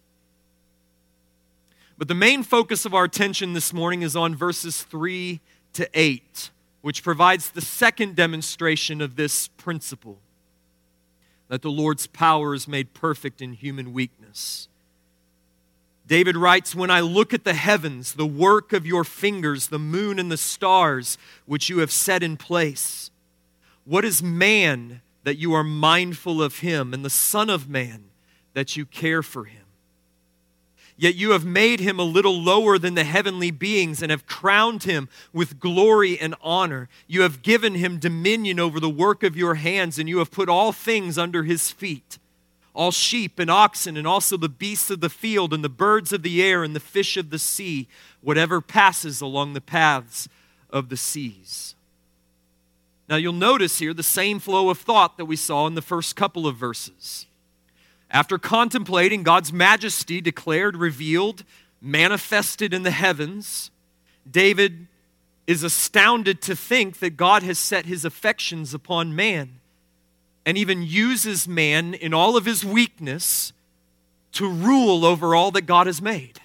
But 1.97 2.07
the 2.07 2.15
main 2.15 2.43
focus 2.43 2.85
of 2.85 2.95
our 2.95 3.03
attention 3.03 3.53
this 3.53 3.73
morning 3.73 4.01
is 4.01 4.15
on 4.15 4.35
verses 4.35 4.81
3 4.83 5.39
to 5.73 5.89
8, 5.93 6.51
which 6.81 7.03
provides 7.03 7.51
the 7.51 7.61
second 7.61 8.15
demonstration 8.15 9.01
of 9.01 9.15
this 9.15 9.47
principle 9.47 10.19
that 11.47 11.61
the 11.61 11.71
Lord's 11.71 12.07
power 12.07 12.53
is 12.53 12.67
made 12.67 12.93
perfect 12.93 13.41
in 13.41 13.51
human 13.53 13.91
weakness. 13.91 14.69
David 16.07 16.37
writes, 16.37 16.73
When 16.73 16.89
I 16.89 17.01
look 17.01 17.33
at 17.33 17.43
the 17.43 17.53
heavens, 17.53 18.13
the 18.13 18.25
work 18.25 18.73
of 18.73 18.85
your 18.85 19.03
fingers, 19.03 19.67
the 19.67 19.79
moon 19.79 20.17
and 20.17 20.31
the 20.31 20.37
stars 20.37 21.17
which 21.45 21.69
you 21.69 21.79
have 21.79 21.91
set 21.91 22.23
in 22.23 22.37
place, 22.37 23.11
what 23.85 24.05
is 24.05 24.23
man 24.23 25.01
that 25.23 25.37
you 25.37 25.53
are 25.53 25.63
mindful 25.63 26.41
of 26.41 26.59
him, 26.59 26.93
and 26.93 27.03
the 27.05 27.09
Son 27.09 27.49
of 27.49 27.69
Man 27.69 28.05
that 28.53 28.75
you 28.77 28.85
care 28.85 29.21
for 29.21 29.45
him? 29.45 29.60
Yet 31.01 31.15
you 31.15 31.31
have 31.31 31.43
made 31.43 31.79
him 31.79 31.99
a 31.99 32.03
little 32.03 32.39
lower 32.39 32.77
than 32.77 32.93
the 32.93 33.03
heavenly 33.03 33.49
beings 33.49 34.03
and 34.03 34.11
have 34.11 34.27
crowned 34.27 34.83
him 34.83 35.09
with 35.33 35.59
glory 35.59 36.19
and 36.19 36.35
honor. 36.43 36.89
You 37.07 37.23
have 37.23 37.41
given 37.41 37.73
him 37.73 37.97
dominion 37.97 38.59
over 38.59 38.79
the 38.79 38.87
work 38.87 39.23
of 39.23 39.35
your 39.35 39.55
hands, 39.55 39.97
and 39.97 40.07
you 40.07 40.19
have 40.19 40.29
put 40.29 40.47
all 40.47 40.71
things 40.71 41.17
under 41.17 41.43
his 41.43 41.71
feet 41.71 42.19
all 42.73 42.91
sheep 42.91 43.37
and 43.37 43.49
oxen, 43.49 43.97
and 43.97 44.07
also 44.07 44.37
the 44.37 44.47
beasts 44.47 44.89
of 44.89 45.01
the 45.01 45.09
field, 45.09 45.53
and 45.53 45.61
the 45.61 45.67
birds 45.67 46.13
of 46.13 46.23
the 46.23 46.41
air, 46.41 46.63
and 46.63 46.73
the 46.73 46.79
fish 46.79 47.17
of 47.17 47.29
the 47.29 47.37
sea, 47.37 47.85
whatever 48.21 48.61
passes 48.61 49.19
along 49.19 49.51
the 49.51 49.59
paths 49.59 50.29
of 50.69 50.87
the 50.87 50.95
seas. 50.95 51.75
Now 53.09 53.17
you'll 53.17 53.33
notice 53.33 53.79
here 53.79 53.93
the 53.93 54.03
same 54.03 54.39
flow 54.39 54.69
of 54.69 54.77
thought 54.77 55.17
that 55.17 55.25
we 55.25 55.35
saw 55.35 55.67
in 55.67 55.75
the 55.75 55.81
first 55.81 56.15
couple 56.15 56.47
of 56.47 56.55
verses. 56.55 57.25
After 58.11 58.37
contemplating 58.37 59.23
God's 59.23 59.53
majesty 59.53 60.19
declared, 60.19 60.75
revealed, 60.75 61.45
manifested 61.81 62.73
in 62.73 62.83
the 62.83 62.91
heavens, 62.91 63.71
David 64.29 64.87
is 65.47 65.63
astounded 65.63 66.41
to 66.43 66.55
think 66.55 66.99
that 66.99 67.17
God 67.17 67.41
has 67.43 67.57
set 67.57 67.85
his 67.85 68.03
affections 68.03 68.73
upon 68.73 69.15
man 69.15 69.61
and 70.45 70.57
even 70.57 70.83
uses 70.83 71.47
man 71.47 71.93
in 71.93 72.13
all 72.13 72.35
of 72.35 72.45
his 72.45 72.65
weakness 72.65 73.53
to 74.33 74.47
rule 74.47 75.05
over 75.05 75.33
all 75.33 75.51
that 75.51 75.65
God 75.65 75.87
has 75.87 76.01
made. 76.01 76.39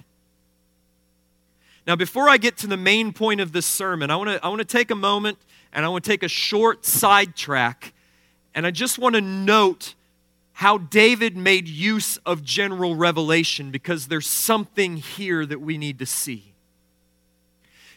Now, 1.86 1.96
before 1.96 2.28
I 2.28 2.36
get 2.36 2.56
to 2.58 2.66
the 2.66 2.76
main 2.76 3.12
point 3.12 3.40
of 3.40 3.52
this 3.52 3.66
sermon, 3.66 4.10
I 4.10 4.16
want 4.16 4.30
to 4.30 4.44
I 4.44 4.48
want 4.48 4.58
to 4.58 4.64
take 4.64 4.90
a 4.90 4.96
moment 4.96 5.38
and 5.72 5.84
I 5.84 5.88
want 5.88 6.04
to 6.04 6.10
take 6.10 6.22
a 6.22 6.28
short 6.28 6.84
sidetrack. 6.84 7.92
And 8.54 8.66
I 8.66 8.70
just 8.70 8.98
want 8.98 9.14
to 9.14 9.20
note 9.20 9.94
how 10.56 10.78
David 10.78 11.36
made 11.36 11.68
use 11.68 12.16
of 12.18 12.42
general 12.42 12.96
revelation 12.96 13.70
because 13.70 14.08
there's 14.08 14.26
something 14.26 14.96
here 14.96 15.44
that 15.44 15.60
we 15.60 15.76
need 15.76 15.98
to 15.98 16.06
see. 16.06 16.54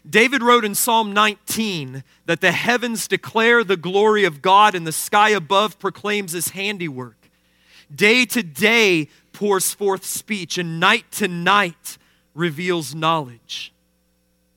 David 0.09 0.41
wrote 0.41 0.65
in 0.65 0.75
Psalm 0.75 1.13
19 1.13 2.03
that 2.25 2.41
the 2.41 2.51
heavens 2.51 3.07
declare 3.07 3.63
the 3.63 3.77
glory 3.77 4.23
of 4.23 4.41
God 4.41 4.75
and 4.75 4.85
the 4.85 4.91
sky 4.91 5.29
above 5.29 5.79
proclaims 5.79 6.31
his 6.31 6.49
handiwork. 6.49 7.29
Day 7.93 8.25
to 8.25 8.43
day 8.43 9.09
pours 9.33 9.73
forth 9.73 10.05
speech, 10.05 10.57
and 10.57 10.79
night 10.79 11.11
to 11.13 11.27
night 11.27 11.97
reveals 12.33 12.93
knowledge. 12.93 13.73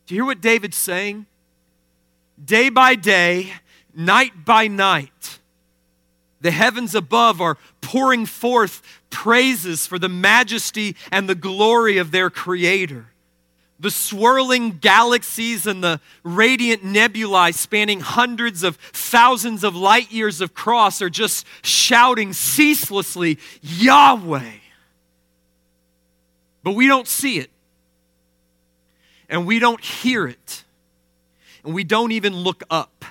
Do 0.06 0.14
you 0.14 0.22
hear 0.22 0.26
what 0.26 0.40
David's 0.40 0.76
saying? 0.76 1.26
day 2.42 2.68
by 2.68 2.94
day, 2.94 3.52
night 3.94 4.44
by 4.44 4.68
night. 4.68 5.38
The 6.42 6.50
heavens 6.50 6.94
above 6.94 7.40
are 7.40 7.56
pouring 7.80 8.26
forth 8.26 8.82
praises 9.10 9.86
for 9.86 9.98
the 9.98 10.08
majesty 10.08 10.96
and 11.10 11.28
the 11.28 11.34
glory 11.34 11.98
of 11.98 12.10
their 12.10 12.28
Creator. 12.28 13.06
The 13.80 13.90
swirling 13.90 14.78
galaxies 14.78 15.66
and 15.66 15.82
the 15.82 16.00
radiant 16.22 16.84
nebulae 16.84 17.52
spanning 17.52 18.00
hundreds 18.00 18.62
of 18.62 18.76
thousands 18.76 19.64
of 19.64 19.74
light 19.74 20.12
years 20.12 20.40
across 20.40 21.00
are 21.00 21.10
just 21.10 21.46
shouting 21.62 22.32
ceaselessly, 22.32 23.38
Yahweh. 23.62 24.52
But 26.62 26.72
we 26.72 26.86
don't 26.86 27.08
see 27.08 27.38
it, 27.38 27.50
and 29.28 29.46
we 29.46 29.58
don't 29.58 29.82
hear 29.82 30.28
it 30.28 30.62
and 31.64 31.74
we 31.74 31.84
don't 31.84 32.12
even 32.12 32.34
look 32.34 32.62
up. 32.70 33.04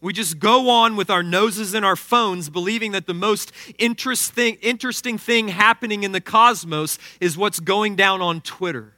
We 0.00 0.12
just 0.14 0.38
go 0.38 0.70
on 0.70 0.96
with 0.96 1.10
our 1.10 1.22
noses 1.22 1.74
in 1.74 1.84
our 1.84 1.96
phones, 1.96 2.48
believing 2.48 2.92
that 2.92 3.06
the 3.06 3.14
most 3.14 3.52
interesting, 3.78 4.56
interesting 4.62 5.18
thing 5.18 5.48
happening 5.48 6.04
in 6.04 6.12
the 6.12 6.22
cosmos 6.22 6.98
is 7.20 7.36
what's 7.36 7.60
going 7.60 7.96
down 7.96 8.22
on 8.22 8.40
Twitter. 8.40 8.94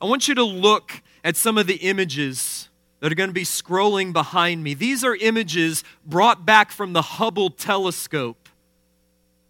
I 0.00 0.06
want 0.06 0.28
you 0.28 0.34
to 0.34 0.44
look 0.44 1.02
at 1.24 1.36
some 1.36 1.56
of 1.56 1.66
the 1.66 1.76
images 1.76 2.68
that 3.00 3.10
are 3.10 3.14
going 3.14 3.30
to 3.30 3.34
be 3.34 3.44
scrolling 3.44 4.12
behind 4.12 4.62
me. 4.62 4.74
These 4.74 5.02
are 5.02 5.14
images 5.16 5.82
brought 6.04 6.44
back 6.44 6.70
from 6.70 6.92
the 6.92 7.02
Hubble 7.02 7.50
telescope 7.50 8.48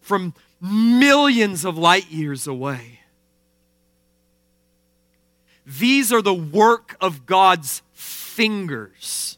from 0.01 0.35
millions 0.61 1.65
of 1.65 1.77
light 1.77 2.11
years 2.11 2.47
away. 2.47 3.01
These 5.67 6.13
are 6.13 6.23
the 6.23 6.35
work 6.35 6.97
of 7.01 7.27
God's 7.27 7.83
fingers. 7.93 9.38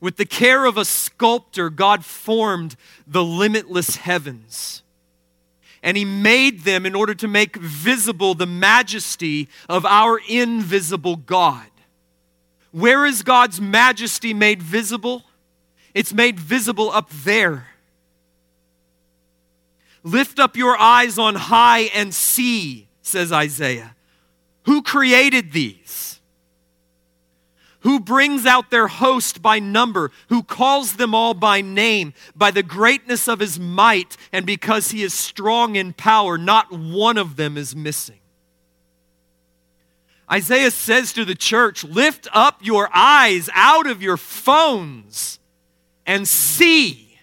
With 0.00 0.16
the 0.16 0.24
care 0.24 0.64
of 0.64 0.76
a 0.76 0.84
sculptor, 0.84 1.70
God 1.70 2.04
formed 2.04 2.76
the 3.06 3.24
limitless 3.24 3.96
heavens. 3.96 4.82
And 5.82 5.96
He 5.96 6.04
made 6.04 6.62
them 6.62 6.86
in 6.86 6.94
order 6.94 7.14
to 7.14 7.28
make 7.28 7.56
visible 7.56 8.34
the 8.34 8.46
majesty 8.46 9.48
of 9.68 9.84
our 9.84 10.20
invisible 10.28 11.16
God. 11.16 11.66
Where 12.72 13.04
is 13.04 13.22
God's 13.22 13.60
majesty 13.60 14.32
made 14.32 14.62
visible? 14.62 15.24
It's 15.92 16.12
made 16.12 16.38
visible 16.38 16.90
up 16.90 17.10
there. 17.10 17.66
Lift 20.02 20.38
up 20.38 20.56
your 20.56 20.78
eyes 20.78 21.18
on 21.18 21.34
high 21.34 21.90
and 21.94 22.14
see 22.14 22.88
says 23.10 23.32
Isaiah. 23.32 23.94
Who 24.64 24.82
created 24.82 25.52
these? 25.52 26.19
Who 27.80 27.98
brings 27.98 28.44
out 28.44 28.70
their 28.70 28.88
host 28.88 29.40
by 29.40 29.58
number? 29.58 30.10
Who 30.28 30.42
calls 30.42 30.94
them 30.94 31.14
all 31.14 31.32
by 31.34 31.62
name? 31.62 32.12
By 32.36 32.50
the 32.50 32.62
greatness 32.62 33.26
of 33.26 33.40
his 33.40 33.58
might, 33.58 34.16
and 34.32 34.44
because 34.44 34.90
he 34.90 35.02
is 35.02 35.14
strong 35.14 35.76
in 35.76 35.94
power, 35.94 36.36
not 36.36 36.70
one 36.70 37.16
of 37.16 37.36
them 37.36 37.56
is 37.56 37.74
missing. 37.74 38.18
Isaiah 40.30 40.70
says 40.70 41.12
to 41.14 41.24
the 41.24 41.34
church, 41.34 41.82
Lift 41.82 42.28
up 42.32 42.58
your 42.60 42.88
eyes 42.94 43.48
out 43.54 43.86
of 43.86 44.02
your 44.02 44.16
phones 44.16 45.38
and 46.06 46.28
see. 46.28 47.18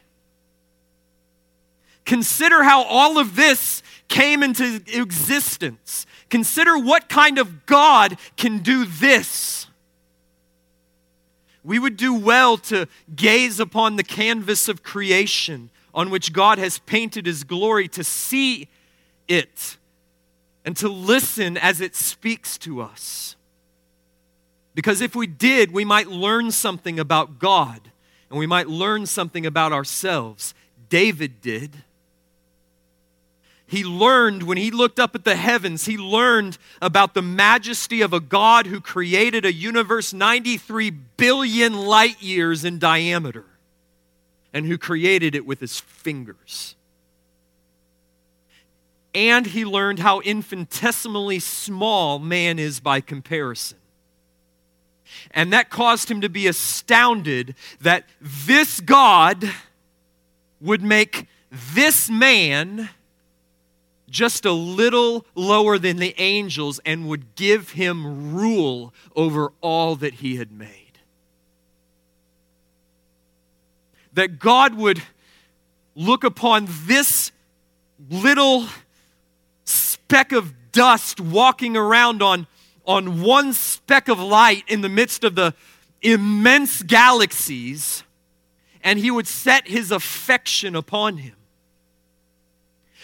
Consider 2.04 2.63
how 2.63 2.84
all 2.84 3.17
of 3.17 3.36
this 3.36 3.84
came 4.08 4.41
into 4.41 4.82
existence. 4.88 6.06
Consider 6.30 6.78
what 6.78 7.10
kind 7.10 7.38
of 7.38 7.65
God 7.65 8.17
can 8.36 8.60
do 8.60 8.86
this. 8.86 9.66
We 11.63 11.80
would 11.80 11.98
do 11.98 12.13
well 12.13 12.58
to 12.58 12.88
gaze 13.15 13.60
upon 13.60 13.96
the 13.96 14.04
canvas 14.04 14.67
of 14.70 14.84
creation 14.84 15.70
on 15.93 16.10
which 16.10 16.32
God 16.32 16.58
has 16.60 16.80
painted 16.80 17.26
his 17.26 17.43
glory, 17.43 17.88
to 17.89 18.04
see 18.04 18.70
it, 19.28 19.78
and 20.63 20.78
to 20.78 20.88
listen 20.88 21.58
as 21.58 21.82
it 21.82 21.96
speaks 21.96 22.58
to 22.60 22.82
us. 22.82 23.36
Because 24.76 25.02
if 25.02 25.15
we 25.15 25.26
did, 25.26 25.72
we 25.72 25.84
might 25.84 26.08
learn 26.08 26.52
something 26.52 27.00
about 27.00 27.39
God 27.39 27.82
and 28.30 28.38
we 28.38 28.46
might 28.46 28.67
learn 28.67 29.06
something 29.06 29.46
about 29.46 29.72
ourselves. 29.72 30.54
David 30.89 31.41
did. 31.41 31.84
He 33.67 33.84
learned, 33.84 34.43
when 34.43 34.58
he 34.58 34.71
looked 34.71 34.97
up 34.97 35.13
at 35.13 35.25
the 35.25 35.36
heavens, 35.36 35.86
he 35.86 35.97
learned 35.97 36.58
about 36.82 37.13
the 37.13 37.21
majesty 37.21 38.01
of 38.01 38.13
a 38.13 38.21
God 38.21 38.65
who 38.65 38.80
created 38.80 39.43
a 39.43 39.51
universe 39.51 40.13
93 40.13 40.89
billion 40.89 41.73
light 41.73 42.21
years 42.21 42.63
in 42.63 42.80
diameter 42.80 43.43
and 44.53 44.65
who 44.65 44.77
created 44.77 45.36
it 45.36 45.45
with 45.45 45.60
his 45.60 45.82
fingers. 45.82 46.75
And 49.13 49.47
he 49.47 49.65
learned 49.65 49.99
how 49.99 50.21
infinitesimally 50.21 51.39
small 51.39 52.19
man 52.19 52.60
is 52.60 52.80
by 52.80 53.01
comparison. 53.01 53.80
And 55.32 55.51
that 55.51 55.69
caused 55.69 56.10
him 56.10 56.21
to 56.21 56.30
be 56.30 56.47
astounded 56.47 57.56
that 57.82 58.06
this 58.21 58.80
God 58.80 59.51
would 60.62 60.82
make 60.82 61.27
this 61.51 62.10
man 62.10 62.89
just 64.10 64.46
a 64.46 64.52
little 64.52 65.26
lower 65.36 65.78
than 65.78 65.98
the 65.98 66.15
angels 66.17 66.80
and 66.86 67.08
would 67.08 67.36
give 67.36 67.72
him 67.72 68.34
rule 68.36 68.93
over 69.15 69.52
all 69.62 69.96
that 69.98 70.15
he 70.15 70.38
had 70.38 70.52
made. 70.52 71.00
That 74.13 74.39
God 74.39 74.76
would 74.76 75.02
look 75.96 76.24
upon 76.24 76.67
this 76.86 77.32
little 78.10 78.67
speck 79.65 80.32
of 80.32 80.54
dust 80.72 81.20
walking 81.20 81.76
around 81.76 82.22
on, 82.22 82.48
on 82.86 83.22
one 83.22 83.54
speck 83.54 84.08
of 84.08 84.20
light 84.20 84.63
in 84.67 84.82
the 84.82 84.89
midst 84.89 85.24
of 85.24 85.36
the 85.36 85.54
immense 86.02 86.84
galaxies, 86.84 88.04
and 88.84 89.00
he 89.00 89.12
would 89.12 89.28
set 89.28 89.67
his 89.67 89.91
affection 89.91 90.76
upon 90.76 91.17
him. 91.17 91.36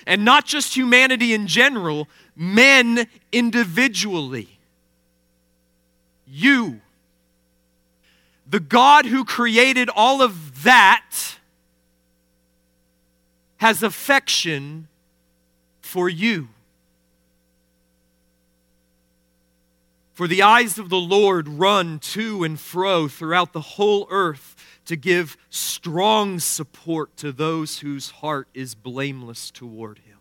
And 0.05 0.25
not 0.25 0.45
just 0.45 0.75
humanity 0.75 1.33
in 1.33 1.47
general, 1.47 2.07
men 2.35 3.07
individually. 3.31 4.59
You, 6.27 6.81
the 8.49 8.59
God 8.59 9.05
who 9.05 9.23
created 9.23 9.89
all 9.89 10.21
of 10.21 10.63
that, 10.63 11.37
has 13.57 13.81
affection 13.81 14.87
for 15.81 16.09
you. 16.09 16.49
For 20.13 20.27
the 20.27 20.41
eyes 20.41 20.77
of 20.77 20.89
the 20.89 20.97
Lord 20.97 21.47
run 21.47 21.99
to 21.99 22.43
and 22.43 22.59
fro 22.59 23.07
throughout 23.07 23.53
the 23.53 23.61
whole 23.61 24.07
earth 24.09 24.55
to 24.85 24.95
give 24.95 25.37
strong 25.49 26.39
support 26.39 27.15
to 27.17 27.31
those 27.31 27.79
whose 27.79 28.11
heart 28.11 28.47
is 28.53 28.75
blameless 28.75 29.51
toward 29.51 29.99
Him. 29.99 30.17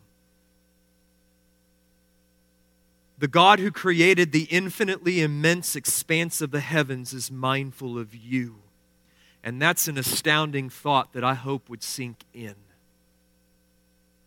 The 3.18 3.28
God 3.28 3.60
who 3.60 3.70
created 3.70 4.32
the 4.32 4.44
infinitely 4.44 5.20
immense 5.20 5.76
expanse 5.76 6.40
of 6.40 6.50
the 6.50 6.60
heavens 6.60 7.12
is 7.12 7.30
mindful 7.30 7.98
of 7.98 8.14
you. 8.14 8.56
And 9.44 9.62
that's 9.62 9.88
an 9.88 9.98
astounding 9.98 10.70
thought 10.70 11.12
that 11.12 11.22
I 11.22 11.34
hope 11.34 11.68
would 11.68 11.82
sink 11.82 12.24
in. 12.34 12.54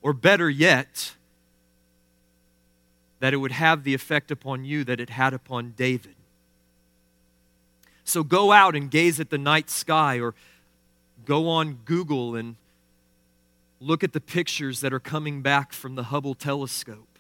Or 0.02 0.14
better 0.14 0.50
yet, 0.50 1.16
that 3.20 3.34
it 3.34 3.38
would 3.38 3.54
have 3.54 3.84
the 3.84 3.94
effect 3.94 4.32
upon 4.32 4.66
you 4.66 4.84
that 4.84 5.00
it 5.00 5.10
had 5.10 5.34
upon 5.34 5.72
David. 5.72 6.15
So 8.06 8.24
go 8.24 8.52
out 8.52 8.76
and 8.76 8.90
gaze 8.90 9.20
at 9.20 9.30
the 9.30 9.38
night 9.38 9.70
sky, 9.70 10.20
or 10.20 10.36
go 11.26 11.50
on 11.50 11.80
Google 11.86 12.36
and 12.36 12.56
look 13.82 14.04
at 14.04 14.14
the 14.14 14.22
pictures 14.22 14.80
that 14.82 14.94
are 14.94 15.00
coming 15.00 15.42
back 15.42 15.74
from 15.74 15.96
the 15.96 16.04
Hubble 16.04 16.36
telescope. 16.36 17.20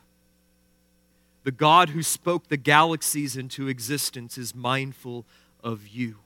The 1.43 1.51
God 1.51 1.89
who 1.89 2.01
spoke 2.01 2.47
the 2.47 2.57
galaxies 2.57 3.35
into 3.35 3.67
existence 3.67 4.37
is 4.37 4.55
mindful 4.55 5.25
of 5.63 5.87
you. 5.87 6.17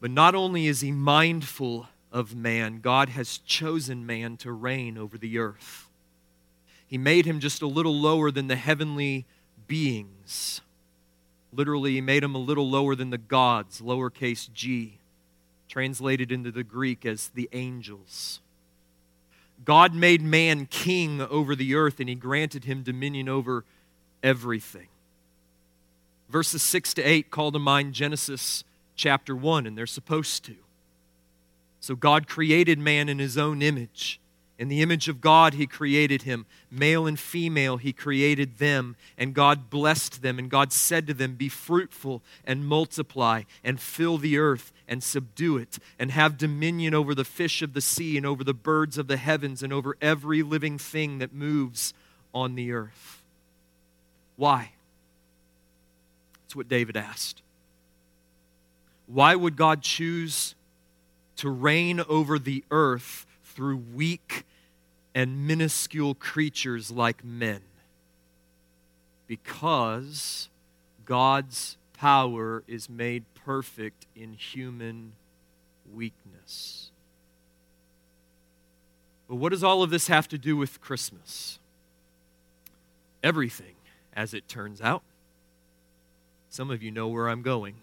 But 0.00 0.10
not 0.10 0.34
only 0.34 0.66
is 0.66 0.80
he 0.80 0.92
mindful 0.92 1.88
of 2.12 2.34
man, 2.34 2.80
God 2.80 3.10
has 3.10 3.38
chosen 3.38 4.06
man 4.06 4.36
to 4.38 4.52
reign 4.52 4.98
over 4.98 5.18
the 5.18 5.38
earth. 5.38 5.88
He 6.86 6.98
made 6.98 7.26
him 7.26 7.38
just 7.38 7.62
a 7.62 7.66
little 7.66 7.94
lower 7.94 8.30
than 8.30 8.48
the 8.48 8.56
heavenly 8.56 9.26
beings. 9.66 10.60
Literally, 11.52 11.92
he 11.94 12.00
made 12.00 12.22
him 12.22 12.34
a 12.34 12.38
little 12.38 12.68
lower 12.68 12.94
than 12.94 13.10
the 13.10 13.18
gods, 13.18 13.80
lowercase 13.80 14.52
g, 14.52 14.98
translated 15.68 16.30
into 16.30 16.50
the 16.50 16.62
Greek 16.62 17.04
as 17.04 17.28
the 17.28 17.48
angels. 17.52 18.40
God 19.64 19.94
made 19.94 20.22
man 20.22 20.66
king 20.66 21.20
over 21.20 21.54
the 21.54 21.74
earth, 21.74 22.00
and 22.00 22.08
he 22.08 22.14
granted 22.14 22.64
him 22.64 22.82
dominion 22.82 23.28
over 23.28 23.64
everything. 24.22 24.88
Verses 26.28 26.62
6 26.62 26.94
to 26.94 27.02
8 27.02 27.30
call 27.30 27.50
to 27.52 27.58
mind 27.58 27.92
Genesis 27.92 28.64
chapter 28.94 29.34
1, 29.34 29.66
and 29.66 29.76
they're 29.76 29.86
supposed 29.86 30.44
to. 30.44 30.54
So 31.80 31.96
God 31.96 32.28
created 32.28 32.78
man 32.78 33.08
in 33.08 33.18
his 33.18 33.36
own 33.36 33.62
image. 33.62 34.19
In 34.60 34.68
the 34.68 34.82
image 34.82 35.08
of 35.08 35.22
God, 35.22 35.54
He 35.54 35.66
created 35.66 36.22
him. 36.22 36.44
Male 36.70 37.06
and 37.06 37.18
female, 37.18 37.78
He 37.78 37.94
created 37.94 38.58
them. 38.58 38.94
And 39.16 39.32
God 39.32 39.70
blessed 39.70 40.20
them. 40.20 40.38
And 40.38 40.50
God 40.50 40.70
said 40.70 41.06
to 41.06 41.14
them, 41.14 41.34
Be 41.34 41.48
fruitful 41.48 42.20
and 42.44 42.66
multiply 42.66 43.44
and 43.64 43.80
fill 43.80 44.18
the 44.18 44.36
earth 44.36 44.70
and 44.86 45.02
subdue 45.02 45.56
it 45.56 45.78
and 45.98 46.10
have 46.10 46.36
dominion 46.36 46.92
over 46.92 47.14
the 47.14 47.24
fish 47.24 47.62
of 47.62 47.72
the 47.72 47.80
sea 47.80 48.18
and 48.18 48.26
over 48.26 48.44
the 48.44 48.52
birds 48.52 48.98
of 48.98 49.08
the 49.08 49.16
heavens 49.16 49.62
and 49.62 49.72
over 49.72 49.96
every 50.02 50.42
living 50.42 50.76
thing 50.76 51.20
that 51.20 51.32
moves 51.32 51.94
on 52.34 52.54
the 52.54 52.70
earth. 52.70 53.22
Why? 54.36 54.72
That's 56.42 56.54
what 56.54 56.68
David 56.68 56.98
asked. 56.98 57.40
Why 59.06 59.34
would 59.34 59.56
God 59.56 59.80
choose 59.80 60.54
to 61.36 61.48
reign 61.48 62.02
over 62.06 62.38
the 62.38 62.62
earth 62.70 63.24
through 63.42 63.82
weak 63.94 64.44
and 65.14 65.46
minuscule 65.46 66.14
creatures 66.14 66.90
like 66.90 67.24
men. 67.24 67.62
Because 69.26 70.48
God's 71.04 71.76
power 71.92 72.62
is 72.66 72.88
made 72.88 73.24
perfect 73.34 74.06
in 74.16 74.32
human 74.32 75.12
weakness. 75.92 76.90
But 79.28 79.36
what 79.36 79.50
does 79.50 79.62
all 79.62 79.82
of 79.82 79.90
this 79.90 80.08
have 80.08 80.26
to 80.28 80.38
do 80.38 80.56
with 80.56 80.80
Christmas? 80.80 81.58
Everything, 83.22 83.74
as 84.12 84.34
it 84.34 84.48
turns 84.48 84.80
out. 84.80 85.02
Some 86.48 86.70
of 86.70 86.82
you 86.82 86.90
know 86.90 87.06
where 87.06 87.28
I'm 87.28 87.42
going. 87.42 87.76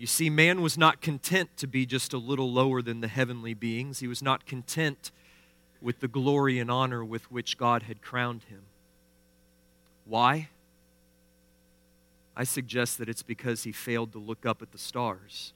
You 0.00 0.06
see, 0.06 0.30
man 0.30 0.62
was 0.62 0.78
not 0.78 1.02
content 1.02 1.58
to 1.58 1.66
be 1.66 1.84
just 1.84 2.14
a 2.14 2.16
little 2.16 2.50
lower 2.50 2.80
than 2.80 3.02
the 3.02 3.06
heavenly 3.06 3.52
beings. 3.52 3.98
He 3.98 4.08
was 4.08 4.22
not 4.22 4.46
content 4.46 5.10
with 5.82 6.00
the 6.00 6.08
glory 6.08 6.58
and 6.58 6.70
honor 6.70 7.04
with 7.04 7.30
which 7.30 7.58
God 7.58 7.82
had 7.82 8.00
crowned 8.00 8.44
him. 8.44 8.62
Why? 10.06 10.48
I 12.34 12.44
suggest 12.44 12.96
that 12.96 13.10
it's 13.10 13.22
because 13.22 13.64
he 13.64 13.72
failed 13.72 14.12
to 14.12 14.18
look 14.18 14.46
up 14.46 14.62
at 14.62 14.72
the 14.72 14.78
stars. 14.78 15.52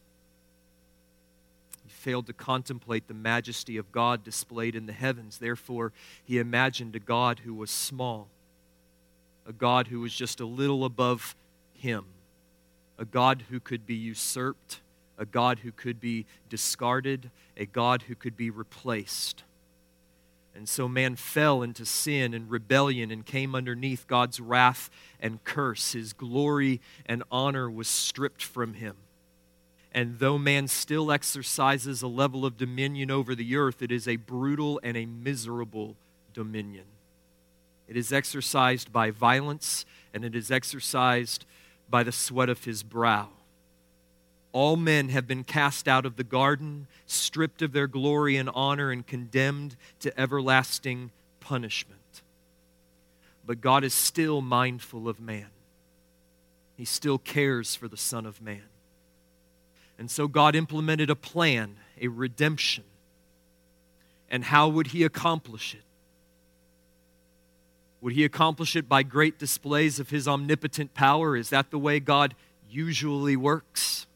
He 1.83 1.91
failed 1.91 2.27
to 2.27 2.35
contemplate 2.35 3.09
the 3.09 3.15
majesty 3.15 3.79
of 3.79 3.93
God 3.93 4.23
displayed 4.23 4.77
in 4.77 4.85
the 4.85 4.93
heavens. 4.93 5.39
Therefore, 5.39 5.91
he 6.23 6.39
imagined 6.39 6.95
a 6.95 7.01
God 7.01 7.39
who 7.47 7.55
was 7.55 7.71
small, 7.71 8.29
a 9.49 9.55
God 9.55 9.87
who 9.87 10.01
was 10.01 10.13
just 10.13 10.39
a 10.39 10.45
little 10.45 10.85
above 10.85 11.35
him 11.73 12.05
a 12.99 13.05
God 13.05 13.45
who 13.51 13.61
could 13.61 13.87
be 13.87 13.95
usurped, 13.95 14.81
a 15.19 15.25
God 15.25 15.61
who 15.61 15.73
could 15.73 16.01
be 16.01 16.27
discarded, 16.49 17.31
a 17.57 17.67
God 17.67 18.03
who 18.03 18.15
could 18.15 18.37
be 18.37 18.51
replaced. 18.51 19.43
And 20.55 20.69
so 20.69 20.87
man 20.87 21.17
fell 21.17 21.63
into 21.63 21.85
sin 21.85 22.33
and 22.33 22.49
rebellion 22.49 23.11
and 23.11 23.27
came 23.27 23.55
underneath 23.55 24.07
God's 24.07 24.39
wrath 24.39 24.89
and 25.21 25.43
curse. 25.43 25.93
His 25.93 26.13
glory 26.13 26.81
and 27.07 27.25
honor 27.31 27.69
was 27.69 27.89
stripped 27.89 28.43
from 28.43 28.75
him. 28.75 28.97
And 29.93 30.19
though 30.19 30.39
man 30.39 30.69
still 30.69 31.11
exercises 31.11 32.03
a 32.03 32.09
level 32.09 32.45
of 32.45 32.57
dominion 32.57 33.11
over 33.11 33.35
the 33.35 33.57
earth, 33.57 33.83
it 33.83 33.93
is 33.93 34.07
a 34.07 34.17
brutal 34.17 34.81
and 34.83 34.97
a 34.97 35.07
miserable 35.07 35.97
dominion. 36.33 36.85
It 37.89 37.97
is 37.97 38.13
exercised 38.13 38.93
by 38.93 39.11
violence 39.11 39.85
and 40.13 40.25
it 40.25 40.35
is 40.35 40.51
exercised 40.51 41.45
by 41.88 42.03
the 42.03 42.12
sweat 42.12 42.49
of 42.49 42.64
his 42.64 42.83
brow. 42.83 43.29
All 44.53 44.77
men 44.77 45.09
have 45.09 45.27
been 45.27 45.44
cast 45.44 45.88
out 45.88 46.07
of 46.07 46.16
the 46.16 46.25
garden, 46.25 46.87
stripped 47.07 47.61
of 47.61 47.73
their 47.73 47.88
glory 47.88 48.37
and 48.37 48.49
honor, 48.55 48.90
and 48.90 49.07
condemned 49.07 49.77
to 50.01 50.18
everlasting 50.18 51.11
punishment. 51.40 52.01
But 53.44 53.61
God 53.61 53.85
is 53.85 53.92
still 53.92 54.40
mindful 54.40 55.09
of 55.09 55.20
man. 55.20 55.49
He 56.77 56.85
still 56.85 57.18
cares 57.18 57.75
for 57.75 57.88
the 57.88 57.97
Son 57.97 58.27
of 58.27 58.40
Man. 58.40 58.62
And 59.99 60.11
so 60.11 60.27
God 60.27 60.57
implemented 60.57 61.09
a 61.09 61.16
plan, 61.16 61.77
a 62.01 62.09
redemption. 62.09 62.85
And 64.29 64.44
how 64.44 64.68
would 64.68 64.88
He 64.88 65.05
accomplish 65.05 65.75
it? 65.75 65.83
Would 68.05 68.12
he 68.12 68.25
accomplish 68.27 68.77
it 68.77 68.87
by 68.87 69.03
great 69.03 69.38
displays 69.38 69.99
of 69.99 70.11
his 70.11 70.29
omnipotent 70.29 70.93
power? 70.93 71.38
Is 71.38 71.49
that 71.49 71.71
the 71.71 71.79
way 71.79 72.01
God 72.01 72.35
usually 72.69 73.35
works? 73.35 74.07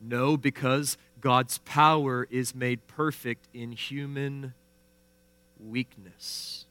No, 0.00 0.36
because 0.36 0.96
God's 1.20 1.58
power 1.58 2.28
is 2.30 2.54
made 2.54 2.86
perfect 2.86 3.48
in 3.52 3.72
human 3.72 4.54
weakness. 5.58 6.66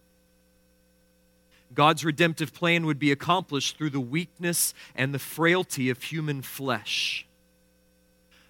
God's 1.74 2.06
redemptive 2.06 2.54
plan 2.54 2.86
would 2.86 3.00
be 3.00 3.12
accomplished 3.12 3.78
through 3.78 3.90
the 3.90 4.00
weakness 4.00 4.74
and 4.96 5.14
the 5.14 5.20
frailty 5.20 5.90
of 5.90 6.04
human 6.04 6.42
flesh. 6.42 7.28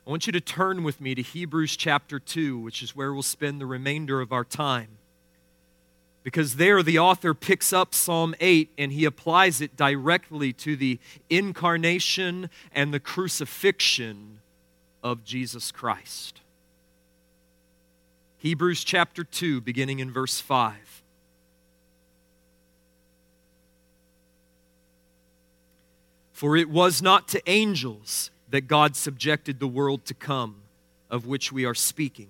I 0.06 0.12
want 0.12 0.28
you 0.28 0.34
to 0.34 0.42
turn 0.42 0.84
with 0.84 1.02
me 1.02 1.16
to 1.16 1.24
Hebrews 1.24 1.76
chapter 1.76 2.20
2, 2.20 2.56
which 2.60 2.84
is 2.84 2.96
where 2.96 3.12
we'll 3.12 3.24
spend 3.24 3.60
the 3.60 3.66
remainder 3.66 4.22
of 4.22 4.32
our 4.32 4.44
time 4.44 5.00
because 6.24 6.56
there 6.56 6.82
the 6.82 6.98
author 6.98 7.34
picks 7.34 7.74
up 7.74 7.94
Psalm 7.94 8.34
8 8.40 8.72
and 8.78 8.92
he 8.94 9.06
applies 9.06 9.62
it 9.62 9.76
directly 9.76 10.54
to 10.54 10.76
the 10.76 11.00
incarnation 11.30 12.50
and 12.72 12.94
the 12.94 13.00
crucifixion 13.00 14.40
of 15.04 15.26
Jesus 15.26 15.72
Christ. 15.72 16.40
Hebrews 18.38 18.84
chapter 18.84 19.24
2, 19.24 19.62
beginning 19.62 20.00
in 20.00 20.12
verse 20.12 20.40
5. 20.40 21.04
For 26.32 26.58
it 26.58 26.70
was 26.70 27.02
not 27.02 27.28
to 27.30 27.50
angels 27.50 28.32
that 28.50 28.68
God 28.68 28.96
subjected 28.96 29.60
the 29.60 29.68
world 29.68 30.06
to 30.06 30.14
come, 30.14 30.64
of 31.10 31.26
which 31.26 31.52
we 31.52 31.64
are 31.64 31.74
speaking. 31.74 32.30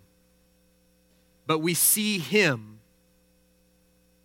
but 1.51 1.59
we 1.59 1.73
see 1.73 2.17
him 2.17 2.79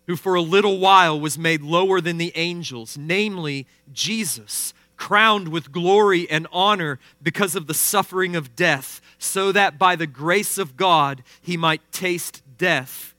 who 0.05 0.15
for 0.15 0.35
a 0.35 0.41
little 0.41 0.79
while 0.79 1.19
was 1.19 1.37
made 1.37 1.61
lower 1.61 1.99
than 1.99 2.17
the 2.17 2.31
angels, 2.35 2.97
namely 2.97 3.67
Jesus, 3.91 4.73
crowned 4.95 5.49
with 5.49 5.73
glory 5.73 6.29
and 6.29 6.47
honor 6.53 6.99
because 7.21 7.53
of 7.53 7.67
the 7.67 7.73
suffering 7.73 8.33
of 8.33 8.55
death, 8.55 9.01
so 9.19 9.51
that 9.51 9.77
by 9.77 9.93
the 9.97 10.07
grace 10.07 10.57
of 10.57 10.77
God 10.77 11.21
he 11.41 11.57
might 11.57 11.81
taste 11.91 12.41
death 12.57 13.13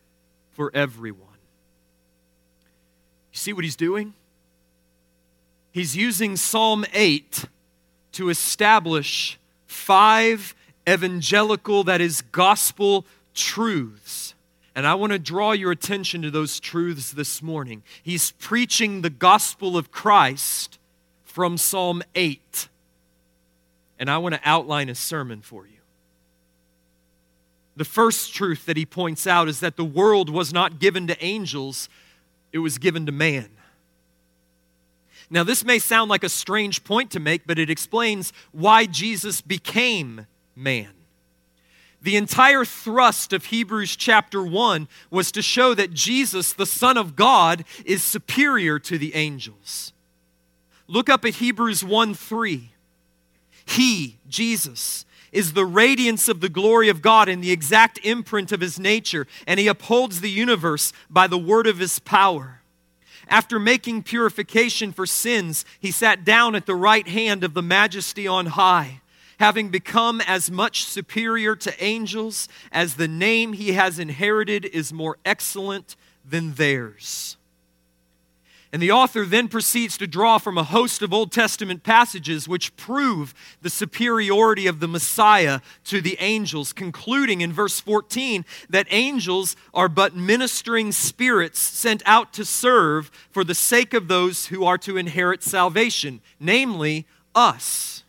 for 0.53 0.71
everyone. 0.73 1.21
You 3.31 3.39
see 3.39 3.53
what 3.53 3.65
he's 3.65 3.77
doing? 3.77 4.15
he's 5.71 5.95
using 5.95 6.35
Psalm 6.35 6.87
8 6.95 7.45
to 8.13 8.31
establish 8.31 9.39
five 9.67 10.55
evangelical, 10.89 11.85
that 11.85 12.01
is, 12.01 12.23
gospel 12.23 13.05
truths. 13.39 14.35
And 14.75 14.87
I 14.87 14.95
want 14.95 15.13
to 15.13 15.19
draw 15.19 15.53
your 15.53 15.73
attention 15.73 16.23
to 16.23 16.31
those 16.31 16.61
truths 16.61 17.13
this 17.13 17.43
morning. 17.43 17.83
He's 18.03 18.33
preaching 18.33 19.03
the 19.03 19.11
gospel 19.11 19.77
of 19.77 19.91
Christ 19.91 20.79
from 21.25 21.57
Psalm 21.57 22.03
8. 22.15 22.69
And 23.99 24.11
I 24.11 24.19
want 24.19 24.35
to 24.35 24.41
outline 24.45 24.89
a 24.89 24.95
sermon 24.95 25.41
for 25.41 25.67
you. 25.67 25.73
The 27.77 27.85
first 27.85 28.35
truth 28.35 28.67
that 28.67 28.77
he 28.77 28.85
points 28.85 29.27
out 29.27 29.49
is 29.49 29.61
that 29.61 29.77
the 29.77 29.85
world 29.85 30.31
was 30.31 30.53
not 30.53 30.81
given 30.81 31.07
to 31.07 31.25
angels, 31.25 31.89
it 32.53 32.59
was 32.59 32.79
given 32.79 33.07
to 33.07 33.13
man. 33.13 33.49
Now, 35.31 35.45
this 35.45 35.65
may 35.65 35.79
sound 35.79 36.11
like 36.11 36.25
a 36.25 36.29
strange 36.29 36.85
point 36.85 37.11
to 37.13 37.21
make, 37.21 37.47
but 37.47 37.59
it 37.59 37.71
explains 37.71 38.33
why 38.53 38.87
Jesus 38.87 39.41
became 39.41 40.27
man. 40.57 40.98
The 42.01 42.17
entire 42.17 42.65
thrust 42.65 43.33
of 43.33 43.47
Hebrews 43.47 43.97
chapter 43.97 44.43
1 44.43 44.89
was 45.11 45.33
to 45.33 45.43
show 45.43 45.75
that 45.75 45.93
Jesus, 45.93 46.53
the 46.53 46.67
Son 46.67 46.97
of 46.97 47.17
God, 47.17 47.65
is 47.85 48.05
superior 48.05 48.79
to 48.81 48.99
the 48.99 49.15
angels. 49.15 49.93
Look 50.87 51.09
up 51.09 51.25
at 51.25 51.37
Hebrews 51.37 51.85
1 51.85 52.15
3. 52.15 52.71
He, 53.67 54.19
Jesus, 54.29 55.05
is 55.33 55.53
the 55.53 55.67
radiance 55.67 56.29
of 56.29 56.41
the 56.41 56.49
glory 56.49 56.89
of 56.89 57.03
God 57.03 57.29
and 57.29 57.43
the 57.43 57.51
exact 57.51 57.99
imprint 58.03 58.53
of 58.53 58.61
his 58.61 58.79
nature, 58.79 59.27
and 59.47 59.61
he 59.61 59.67
upholds 59.67 60.21
the 60.21 60.31
universe 60.31 60.93
by 61.11 61.27
the 61.27 61.39
word 61.39 61.67
of 61.67 61.79
his 61.79 61.99
power. 61.99 62.63
After 63.29 63.59
making 63.59 64.05
purification 64.05 64.93
for 64.93 65.05
sins, 65.05 65.67
he 65.79 65.91
sat 65.91 66.25
down 66.25 66.55
at 66.55 66.65
the 66.65 66.75
right 66.75 67.07
hand 67.07 67.45
of 67.45 67.53
the 67.53 67.63
majesty 67.63 68.27
on 68.27 68.47
high, 68.47 69.03
having 69.39 69.69
become 69.69 70.21
as 70.21 70.51
much 70.51 70.85
superior 70.85 71.57
to 71.57 71.85
angels 71.85 72.49
as 72.71 72.95
the 72.95 73.09
name 73.09 73.53
he 73.53 73.73
has 73.73 73.99
inherited 73.99 74.65
is 74.67 74.93
more 74.93 75.17
excellent 75.25 75.97
than 76.25 76.55
theirs. 76.55 77.37
And 78.71 78.83
the 78.83 78.93
author 78.93 79.25
then 79.25 79.49
proceeds 79.49 79.97
to 79.97 80.07
draw 80.07 80.37
from 80.37 80.59
a 80.59 80.63
host 80.63 81.01
of 81.01 81.15
Old 81.15 81.33
Testament 81.33 81.85
passages 81.85 82.47
which 82.47 82.77
prove 82.77 83.33
the 83.63 83.71
superiority 83.71 84.67
of 84.67 84.81
the 84.81 84.89
Messiah 84.89 85.61
to 85.85 86.03
the 86.03 86.19
angels, 86.21 86.75
concluding 86.75 87.41
in 87.41 87.51
verse 87.51 87.81
14 87.81 88.45
that 88.69 88.87
angels 88.91 89.57
are 89.73 89.89
but 89.89 90.15
ministering 90.15 90.93
spirits 90.93 91.59
sent 91.59 92.03
out 92.05 92.35
to 92.35 92.45
serve 92.45 93.11
for 93.31 93.43
the 93.43 93.55
sake 93.55 93.95
of 93.95 94.07
those 94.07 94.47
who 94.47 94.65
are 94.65 94.79
to 94.79 94.99
inherit 94.99 95.43
salvation, 95.43 96.21
namely 96.39 97.07
us. 97.35 98.05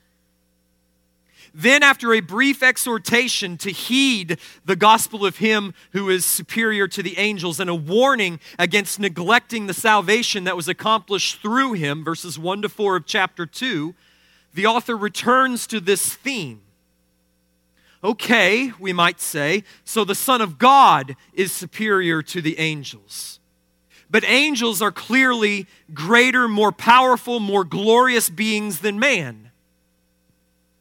Then, 1.54 1.84
after 1.84 2.14
a 2.14 2.20
brief 2.20 2.62
exhortation 2.62 3.58
to 3.58 3.72
heed 3.72 4.38
the 4.66 4.76
gospel 4.76 5.26
of 5.26 5.38
Him 5.38 5.74
who 5.92 6.10
is 6.10 6.26
superior 6.26 6.88
to 6.88 7.02
the 7.02 7.18
angels 7.18 7.60
and 7.60 7.70
a 7.70 7.76
warning 7.76 8.40
against 8.58 9.00
neglecting 9.00 9.68
the 9.68 9.74
salvation 9.74 10.44
that 10.44 10.56
was 10.56 10.68
accomplished 10.68 11.42
through 11.42 11.74
Him, 11.74 12.04
verses 12.04 12.38
1 12.38 12.62
to 12.62 12.70
4 12.70 12.98
of 12.98 13.06
chapter 13.06 13.46
2, 13.46 13.96
the 14.54 14.66
author 14.66 14.96
returns 14.96 15.68
to 15.68 15.80
this 15.80 16.14
theme. 16.14 16.62
Okay, 18.04 18.72
we 18.80 18.94
might 18.94 19.20
say, 19.20 19.64
so 19.84 20.06
the 20.06 20.16
Son 20.16 20.42
of 20.42 20.58
God 20.58 21.16
is 21.34 21.52
superior 21.52 22.22
to 22.24 22.42
the 22.42 22.58
angels. 22.58 23.40
But 24.10 24.24
angels 24.26 24.82
are 24.82 24.92
clearly 24.92 25.68
greater, 25.94 26.48
more 26.48 26.72
powerful, 26.72 27.40
more 27.40 27.64
glorious 27.64 28.30
beings 28.30 28.80
than 28.80 29.00
man. 29.00 29.49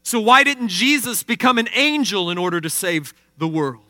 So, 0.03 0.19
why 0.19 0.43
didn't 0.43 0.69
Jesus 0.69 1.23
become 1.23 1.57
an 1.57 1.69
angel 1.73 2.29
in 2.29 2.37
order 2.37 2.59
to 2.61 2.69
save 2.69 3.13
the 3.37 3.47
world? 3.47 3.83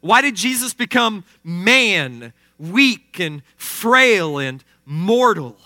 Why 0.00 0.20
did 0.20 0.34
Jesus 0.34 0.74
become 0.74 1.24
man, 1.44 2.32
weak 2.58 3.18
and 3.20 3.42
frail 3.56 4.38
and 4.38 4.62
mortal? 4.84 5.56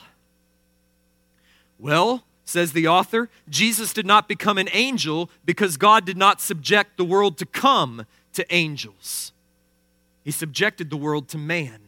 Well, 1.79 2.25
says 2.45 2.73
the 2.73 2.87
author, 2.87 3.29
Jesus 3.49 3.93
did 3.93 4.07
not 4.07 4.29
become 4.29 4.59
an 4.59 4.69
angel 4.73 5.31
because 5.45 5.77
God 5.77 6.05
did 6.05 6.17
not 6.17 6.41
subject 6.41 6.97
the 6.97 7.05
world 7.05 7.39
to 7.39 7.47
come 7.47 8.07
to 8.35 8.55
angels. 8.55 9.33
He 10.23 10.31
subjected 10.31 10.91
the 10.91 10.97
world 10.97 11.29
to 11.29 11.39
man. 11.39 11.81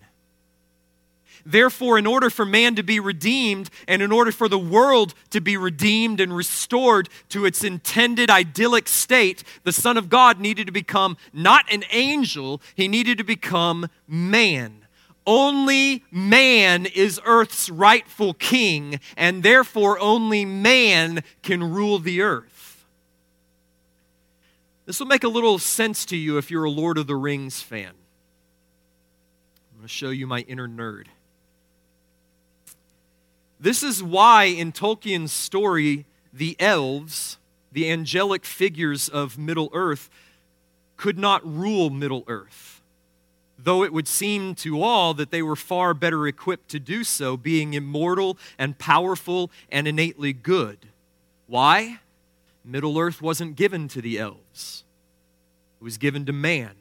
Therefore, 1.44 1.98
in 1.98 2.06
order 2.06 2.30
for 2.30 2.44
man 2.44 2.74
to 2.76 2.82
be 2.82 3.00
redeemed 3.00 3.70
and 3.86 4.02
in 4.02 4.12
order 4.12 4.32
for 4.32 4.48
the 4.48 4.58
world 4.58 5.14
to 5.30 5.40
be 5.40 5.56
redeemed 5.56 6.20
and 6.20 6.34
restored 6.36 7.08
to 7.30 7.44
its 7.44 7.64
intended 7.64 8.30
idyllic 8.30 8.88
state, 8.88 9.44
the 9.64 9.72
Son 9.72 9.96
of 9.96 10.08
God 10.08 10.40
needed 10.40 10.66
to 10.66 10.72
become 10.72 11.16
not 11.32 11.70
an 11.72 11.84
angel, 11.90 12.60
he 12.74 12.88
needed 12.88 13.18
to 13.18 13.24
become 13.24 13.88
man. 14.06 14.86
Only 15.26 16.04
man 16.10 16.86
is 16.86 17.20
earth's 17.24 17.68
rightful 17.68 18.32
king, 18.32 18.98
and 19.14 19.42
therefore 19.42 19.98
only 19.98 20.46
man 20.46 21.22
can 21.42 21.62
rule 21.62 21.98
the 21.98 22.22
earth. 22.22 22.86
This 24.86 25.00
will 25.00 25.06
make 25.06 25.24
a 25.24 25.28
little 25.28 25.58
sense 25.58 26.06
to 26.06 26.16
you 26.16 26.38
if 26.38 26.50
you're 26.50 26.64
a 26.64 26.70
Lord 26.70 26.96
of 26.96 27.06
the 27.06 27.14
Rings 27.14 27.60
fan. 27.60 27.92
I'm 29.70 29.76
going 29.76 29.82
to 29.82 29.88
show 29.88 30.08
you 30.08 30.26
my 30.26 30.40
inner 30.40 30.66
nerd. 30.66 31.08
This 33.60 33.82
is 33.82 34.02
why 34.02 34.44
in 34.44 34.72
Tolkien's 34.72 35.32
story, 35.32 36.06
the 36.32 36.56
elves, 36.60 37.38
the 37.72 37.90
angelic 37.90 38.44
figures 38.44 39.08
of 39.08 39.36
Middle 39.36 39.68
Earth, 39.72 40.08
could 40.96 41.18
not 41.18 41.44
rule 41.44 41.90
Middle 41.90 42.24
Earth, 42.28 42.80
though 43.58 43.82
it 43.82 43.92
would 43.92 44.06
seem 44.06 44.54
to 44.56 44.82
all 44.82 45.12
that 45.14 45.30
they 45.30 45.42
were 45.42 45.56
far 45.56 45.92
better 45.92 46.26
equipped 46.28 46.68
to 46.70 46.78
do 46.78 47.02
so, 47.02 47.36
being 47.36 47.74
immortal 47.74 48.38
and 48.58 48.78
powerful 48.78 49.50
and 49.70 49.88
innately 49.88 50.32
good. 50.32 50.78
Why? 51.46 51.98
Middle 52.64 52.98
Earth 52.98 53.20
wasn't 53.22 53.56
given 53.56 53.88
to 53.88 54.02
the 54.02 54.18
elves, 54.18 54.84
it 55.80 55.84
was 55.84 55.98
given 55.98 56.26
to 56.26 56.32
man, 56.32 56.74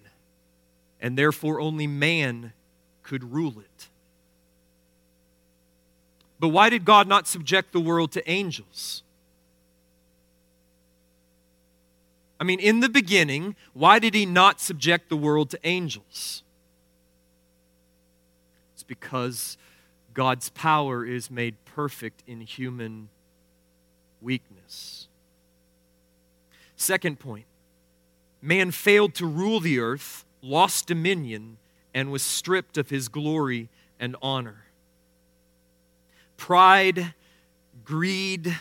and 1.00 1.18
therefore 1.18 1.60
only 1.60 1.88
man 1.88 2.54
could 3.04 3.32
rule 3.34 3.60
it. 3.60 3.88
But 6.40 6.50
why 6.50 6.70
did 6.70 6.86
God 6.86 7.08
not 7.08 7.28
subject 7.28 7.72
the 7.72 7.80
world 7.80 8.12
to 8.14 8.30
angels? 8.30 9.04
I 12.40 12.44
mean, 12.44 12.60
in 12.60 12.82
the 12.82 12.90
beginning, 12.90 13.56
why 13.74 14.00
did 14.00 14.14
he 14.14 14.26
not 14.26 14.62
subject 14.62 15.10
the 15.10 15.18
world 15.18 15.50
to 15.52 15.60
angels? 15.64 16.44
It's 18.76 18.84
because 18.84 19.58
God's 20.14 20.50
power 20.50 21.04
is 21.04 21.32
made 21.32 21.56
perfect 21.66 22.24
in 22.28 22.42
human 22.42 23.10
weakness. 24.22 25.08
Second 26.76 27.20
point 27.20 27.46
man 28.40 28.70
failed 28.70 29.16
to 29.16 29.26
rule 29.26 29.60
the 29.60 29.80
earth, 29.80 30.24
lost 30.44 30.86
dominion, 30.86 31.58
and 31.94 32.12
was 32.12 32.22
stripped 32.22 32.78
of 32.78 32.92
his 32.92 33.08
glory 33.08 33.70
and 34.00 34.16
honor. 34.22 34.67
Pride, 36.38 37.14
greed, 37.84 38.56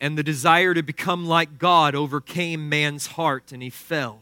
and 0.00 0.18
the 0.18 0.22
desire 0.22 0.74
to 0.74 0.82
become 0.82 1.26
like 1.26 1.58
God 1.58 1.94
overcame 1.94 2.68
man's 2.68 3.06
heart, 3.08 3.52
and 3.52 3.62
he 3.62 3.70
fell. 3.70 4.20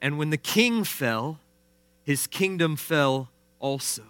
And 0.00 0.18
when 0.18 0.30
the 0.30 0.36
king 0.36 0.84
fell, 0.84 1.38
his 2.02 2.26
kingdom 2.26 2.76
fell 2.76 3.28
also. 3.58 4.02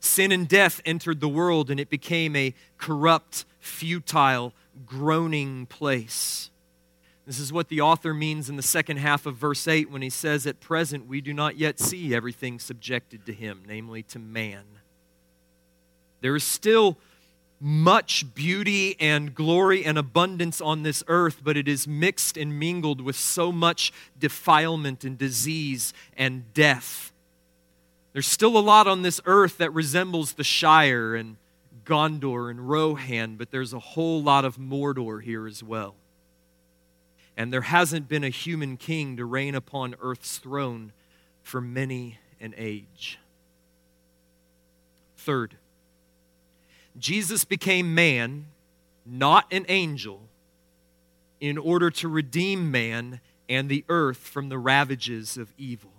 Sin 0.00 0.32
and 0.32 0.48
death 0.48 0.80
entered 0.84 1.20
the 1.20 1.28
world, 1.28 1.70
and 1.70 1.80
it 1.80 1.90
became 1.90 2.36
a 2.36 2.54
corrupt, 2.78 3.44
futile, 3.58 4.54
groaning 4.86 5.66
place. 5.66 6.50
This 7.26 7.38
is 7.38 7.52
what 7.52 7.68
the 7.68 7.82
author 7.82 8.14
means 8.14 8.48
in 8.48 8.56
the 8.56 8.62
second 8.62 8.98
half 8.98 9.26
of 9.26 9.36
verse 9.36 9.68
8 9.68 9.90
when 9.90 10.00
he 10.00 10.08
says, 10.08 10.46
At 10.46 10.60
present, 10.60 11.06
we 11.06 11.20
do 11.20 11.34
not 11.34 11.58
yet 11.58 11.78
see 11.78 12.14
everything 12.14 12.58
subjected 12.58 13.26
to 13.26 13.34
him, 13.34 13.64
namely 13.66 14.02
to 14.04 14.18
man. 14.18 14.64
There 16.20 16.36
is 16.36 16.44
still 16.44 16.96
much 17.60 18.34
beauty 18.34 18.96
and 19.00 19.34
glory 19.34 19.84
and 19.84 19.98
abundance 19.98 20.60
on 20.60 20.82
this 20.82 21.02
earth, 21.08 21.40
but 21.42 21.56
it 21.56 21.66
is 21.66 21.88
mixed 21.88 22.36
and 22.36 22.58
mingled 22.58 23.00
with 23.00 23.16
so 23.16 23.50
much 23.50 23.92
defilement 24.18 25.04
and 25.04 25.18
disease 25.18 25.92
and 26.16 26.52
death. 26.54 27.12
There's 28.12 28.28
still 28.28 28.56
a 28.56 28.60
lot 28.60 28.86
on 28.86 29.02
this 29.02 29.20
earth 29.24 29.58
that 29.58 29.72
resembles 29.72 30.34
the 30.34 30.44
Shire 30.44 31.14
and 31.14 31.36
Gondor 31.84 32.50
and 32.50 32.68
Rohan, 32.68 33.36
but 33.36 33.50
there's 33.50 33.72
a 33.72 33.78
whole 33.78 34.22
lot 34.22 34.44
of 34.44 34.56
Mordor 34.56 35.22
here 35.22 35.46
as 35.46 35.62
well 35.62 35.94
and 37.38 37.52
there 37.52 37.62
hasn't 37.62 38.08
been 38.08 38.24
a 38.24 38.30
human 38.30 38.76
king 38.76 39.16
to 39.16 39.24
reign 39.24 39.54
upon 39.54 39.94
earth's 40.00 40.38
throne 40.38 40.92
for 41.40 41.60
many 41.60 42.18
an 42.40 42.52
age. 42.58 43.20
Third, 45.16 45.54
Jesus 46.96 47.44
became 47.44 47.94
man, 47.94 48.46
not 49.04 49.46
an 49.52 49.66
angel, 49.68 50.22
in 51.40 51.58
order 51.58 51.90
to 51.90 52.08
redeem 52.08 52.70
man 52.70 53.20
and 53.48 53.68
the 53.68 53.84
earth 53.88 54.18
from 54.18 54.48
the 54.48 54.58
ravages 54.58 55.36
of 55.36 55.52
evil. 55.58 55.90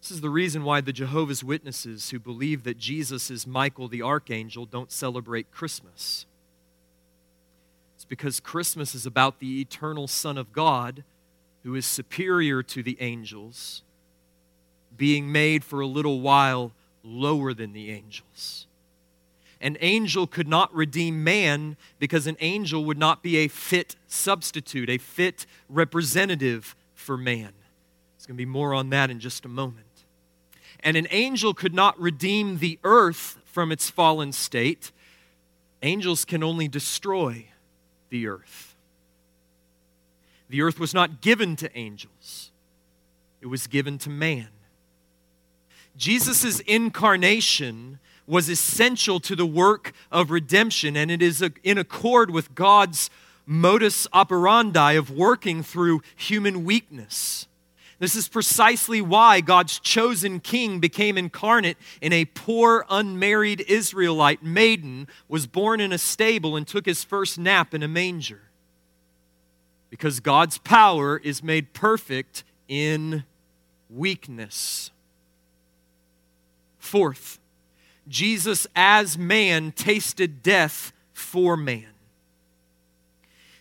This 0.00 0.10
is 0.12 0.20
the 0.20 0.30
reason 0.30 0.62
why 0.62 0.80
the 0.80 0.92
Jehovah's 0.92 1.42
Witnesses 1.42 2.10
who 2.10 2.18
believe 2.20 2.62
that 2.62 2.78
Jesus 2.78 3.30
is 3.30 3.46
Michael 3.46 3.88
the 3.88 4.02
archangel 4.02 4.64
don't 4.64 4.92
celebrate 4.92 5.50
Christmas 5.50 6.26
It's 7.96 8.04
because 8.04 8.38
Christmas 8.38 8.94
is 8.94 9.04
about 9.04 9.40
the 9.40 9.60
eternal 9.60 10.06
Son 10.06 10.38
of 10.38 10.52
God 10.52 11.02
who 11.64 11.74
is 11.74 11.84
superior 11.84 12.62
to 12.62 12.82
the 12.82 12.96
angels, 13.00 13.82
being 14.96 15.32
made 15.32 15.64
for 15.64 15.80
a 15.80 15.86
little 15.86 16.20
while 16.20 16.70
lower 17.02 17.52
than 17.52 17.72
the 17.72 17.90
angels. 17.90 18.65
An 19.60 19.76
angel 19.80 20.26
could 20.26 20.48
not 20.48 20.74
redeem 20.74 21.24
man 21.24 21.76
because 21.98 22.26
an 22.26 22.36
angel 22.40 22.84
would 22.84 22.98
not 22.98 23.22
be 23.22 23.36
a 23.38 23.48
fit 23.48 23.96
substitute, 24.06 24.90
a 24.90 24.98
fit 24.98 25.46
representative 25.68 26.76
for 26.94 27.16
man. 27.16 27.52
There's 28.16 28.26
going 28.26 28.36
to 28.36 28.44
be 28.44 28.44
more 28.44 28.74
on 28.74 28.90
that 28.90 29.10
in 29.10 29.18
just 29.18 29.44
a 29.44 29.48
moment. 29.48 29.86
And 30.80 30.96
an 30.96 31.06
angel 31.10 31.54
could 31.54 31.74
not 31.74 31.98
redeem 31.98 32.58
the 32.58 32.78
earth 32.84 33.38
from 33.44 33.72
its 33.72 33.88
fallen 33.88 34.32
state. 34.32 34.92
Angels 35.82 36.24
can 36.24 36.42
only 36.42 36.68
destroy 36.68 37.46
the 38.10 38.26
earth. 38.26 38.76
The 40.48 40.62
earth 40.62 40.78
was 40.78 40.94
not 40.94 41.20
given 41.20 41.56
to 41.56 41.76
angels, 41.76 42.50
it 43.40 43.46
was 43.46 43.66
given 43.66 43.98
to 43.98 44.10
man. 44.10 44.48
Jesus' 45.96 46.60
incarnation 46.60 47.98
was 48.26 48.48
essential 48.48 49.20
to 49.20 49.36
the 49.36 49.46
work 49.46 49.92
of 50.10 50.30
redemption, 50.30 50.96
and 50.96 51.10
it 51.10 51.22
is 51.22 51.44
in 51.62 51.78
accord 51.78 52.30
with 52.30 52.54
God's 52.54 53.10
modus 53.46 54.06
operandi 54.12 54.92
of 54.92 55.10
working 55.10 55.62
through 55.62 56.02
human 56.16 56.64
weakness. 56.64 57.46
This 57.98 58.14
is 58.14 58.28
precisely 58.28 59.00
why 59.00 59.40
God's 59.40 59.78
chosen 59.78 60.40
king 60.40 60.80
became 60.80 61.16
incarnate 61.16 61.78
in 62.02 62.12
a 62.12 62.26
poor, 62.26 62.84
unmarried 62.90 63.64
Israelite 63.68 64.42
maiden, 64.42 65.08
was 65.28 65.46
born 65.46 65.80
in 65.80 65.92
a 65.92 65.98
stable, 65.98 66.56
and 66.56 66.66
took 66.66 66.84
his 66.84 67.04
first 67.04 67.38
nap 67.38 67.72
in 67.72 67.82
a 67.82 67.88
manger. 67.88 68.42
Because 69.88 70.20
God's 70.20 70.58
power 70.58 71.16
is 71.16 71.42
made 71.42 71.72
perfect 71.72 72.44
in 72.68 73.24
weakness. 73.88 74.90
Fourth, 76.78 77.38
Jesus 78.08 78.66
as 78.74 79.18
man 79.18 79.72
tasted 79.72 80.42
death 80.42 80.92
for 81.12 81.56
man. 81.56 81.86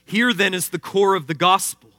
Here 0.05 0.33
then 0.33 0.53
is 0.53 0.69
the 0.69 0.79
core 0.79 1.15
of 1.15 1.27
the 1.27 1.33
gospel. 1.33 1.89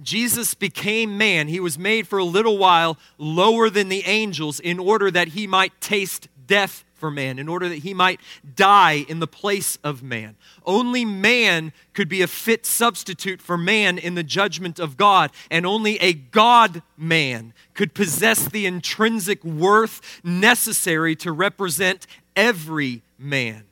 Jesus 0.00 0.54
became 0.54 1.18
man. 1.18 1.48
He 1.48 1.60
was 1.60 1.78
made 1.78 2.06
for 2.06 2.18
a 2.18 2.24
little 2.24 2.56
while 2.56 2.96
lower 3.18 3.68
than 3.68 3.88
the 3.88 4.04
angels 4.06 4.60
in 4.60 4.78
order 4.78 5.10
that 5.10 5.28
he 5.28 5.46
might 5.46 5.78
taste 5.80 6.28
death 6.48 6.84
for 6.94 7.12
man, 7.12 7.38
in 7.38 7.48
order 7.48 7.68
that 7.68 7.78
he 7.78 7.94
might 7.94 8.20
die 8.56 9.04
in 9.08 9.20
the 9.20 9.28
place 9.28 9.78
of 9.84 10.02
man. 10.02 10.34
Only 10.66 11.04
man 11.04 11.72
could 11.94 12.08
be 12.08 12.22
a 12.22 12.26
fit 12.26 12.66
substitute 12.66 13.40
for 13.40 13.56
man 13.56 13.98
in 13.98 14.16
the 14.16 14.24
judgment 14.24 14.80
of 14.80 14.96
God, 14.96 15.30
and 15.48 15.64
only 15.64 15.96
a 16.00 16.12
God 16.12 16.82
man 16.96 17.54
could 17.74 17.94
possess 17.94 18.48
the 18.48 18.66
intrinsic 18.66 19.44
worth 19.44 20.20
necessary 20.24 21.14
to 21.16 21.30
represent 21.30 22.08
every 22.34 23.02
man 23.16 23.62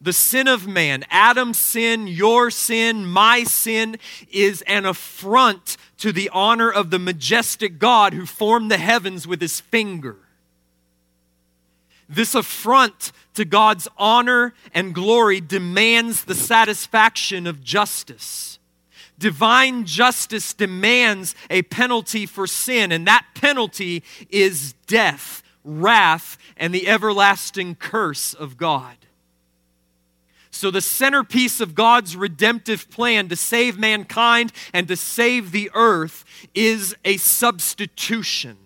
the 0.00 0.12
sin 0.12 0.48
of 0.48 0.66
man, 0.66 1.04
Adam's 1.10 1.58
sin, 1.58 2.06
your 2.06 2.50
sin, 2.50 3.04
my 3.04 3.44
sin, 3.44 3.98
is 4.30 4.62
an 4.62 4.86
affront 4.86 5.76
to 5.98 6.10
the 6.10 6.30
honor 6.32 6.70
of 6.70 6.90
the 6.90 6.98
majestic 6.98 7.78
God 7.78 8.14
who 8.14 8.24
formed 8.24 8.70
the 8.70 8.78
heavens 8.78 9.26
with 9.26 9.42
his 9.42 9.60
finger. 9.60 10.16
This 12.10 12.34
affront 12.34 13.12
to 13.34 13.44
God's 13.44 13.86
honor 13.96 14.52
and 14.74 14.92
glory 14.92 15.40
demands 15.40 16.24
the 16.24 16.34
satisfaction 16.34 17.46
of 17.46 17.62
justice. 17.62 18.58
Divine 19.16 19.84
justice 19.84 20.52
demands 20.52 21.36
a 21.50 21.62
penalty 21.62 22.26
for 22.26 22.48
sin, 22.48 22.90
and 22.90 23.06
that 23.06 23.26
penalty 23.34 24.02
is 24.28 24.72
death, 24.88 25.44
wrath, 25.64 26.36
and 26.56 26.74
the 26.74 26.88
everlasting 26.88 27.76
curse 27.76 28.34
of 28.34 28.56
God. 28.56 28.96
So, 30.50 30.72
the 30.72 30.80
centerpiece 30.80 31.60
of 31.60 31.76
God's 31.76 32.16
redemptive 32.16 32.90
plan 32.90 33.28
to 33.28 33.36
save 33.36 33.78
mankind 33.78 34.52
and 34.72 34.88
to 34.88 34.96
save 34.96 35.52
the 35.52 35.70
earth 35.74 36.24
is 36.56 36.96
a 37.04 37.18
substitution. 37.18 38.56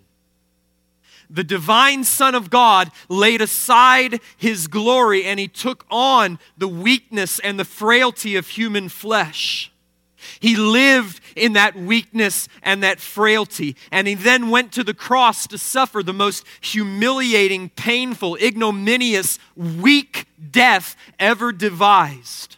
The 1.31 1.45
divine 1.45 2.05
Son 2.05 2.35
of 2.35 2.51
God 2.51 2.91
laid 3.09 3.41
aside 3.41 4.21
his 4.37 4.67
glory 4.67 5.25
and 5.25 5.41
he 5.41 5.49
took 5.49 5.85
on 5.91 6.39
the 6.57 6.69
weakness 6.69 7.39
and 7.39 7.59
the 7.59 7.65
frailty 7.65 8.37
of 8.37 8.49
human 8.49 8.89
flesh. 8.89 9.73
He 10.41 10.57
lived 10.57 11.21
in 11.37 11.55
that 11.55 11.77
weakness 11.77 12.49
and 12.63 12.83
that 12.83 13.01
frailty. 13.01 13.77
And 13.91 14.07
he 14.09 14.15
then 14.15 14.51
went 14.51 14.73
to 14.73 14.85
the 14.85 14.95
cross 14.95 15.47
to 15.49 15.59
suffer 15.59 16.03
the 16.03 16.13
most 16.13 16.45
humiliating, 16.61 17.71
painful, 17.71 18.37
ignominious, 18.37 19.39
weak 19.57 20.27
death 20.51 20.97
ever 21.19 21.53
devised. 21.53 22.57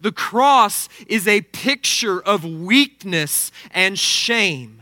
The 0.00 0.12
cross 0.12 0.88
is 1.06 1.28
a 1.28 1.42
picture 1.42 2.20
of 2.20 2.44
weakness 2.44 3.52
and 3.70 3.98
shame. 3.98 4.81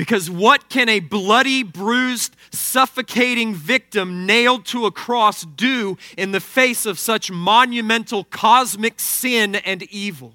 Because 0.00 0.30
what 0.30 0.70
can 0.70 0.88
a 0.88 1.00
bloody, 1.00 1.62
bruised, 1.62 2.34
suffocating 2.50 3.54
victim 3.54 4.24
nailed 4.24 4.64
to 4.64 4.86
a 4.86 4.90
cross 4.90 5.42
do 5.42 5.98
in 6.16 6.32
the 6.32 6.40
face 6.40 6.86
of 6.86 6.98
such 6.98 7.30
monumental 7.30 8.24
cosmic 8.24 8.98
sin 8.98 9.56
and 9.56 9.82
evil? 9.82 10.32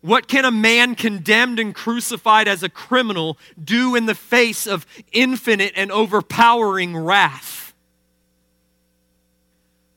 What 0.00 0.28
can 0.28 0.46
a 0.46 0.50
man 0.50 0.94
condemned 0.94 1.58
and 1.58 1.74
crucified 1.74 2.48
as 2.48 2.62
a 2.62 2.70
criminal 2.70 3.36
do 3.62 3.94
in 3.94 4.06
the 4.06 4.14
face 4.14 4.66
of 4.66 4.86
infinite 5.12 5.74
and 5.76 5.92
overpowering 5.92 6.96
wrath? 6.96 7.74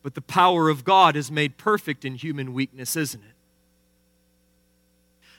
But 0.01 0.13
the 0.13 0.21
power 0.21 0.67
of 0.67 0.83
God 0.83 1.15
is 1.15 1.31
made 1.31 1.55
perfect 1.55 2.03
in 2.03 2.15
human 2.15 2.53
weakness, 2.53 2.97
isn't 2.97 3.23
it? 3.23 3.32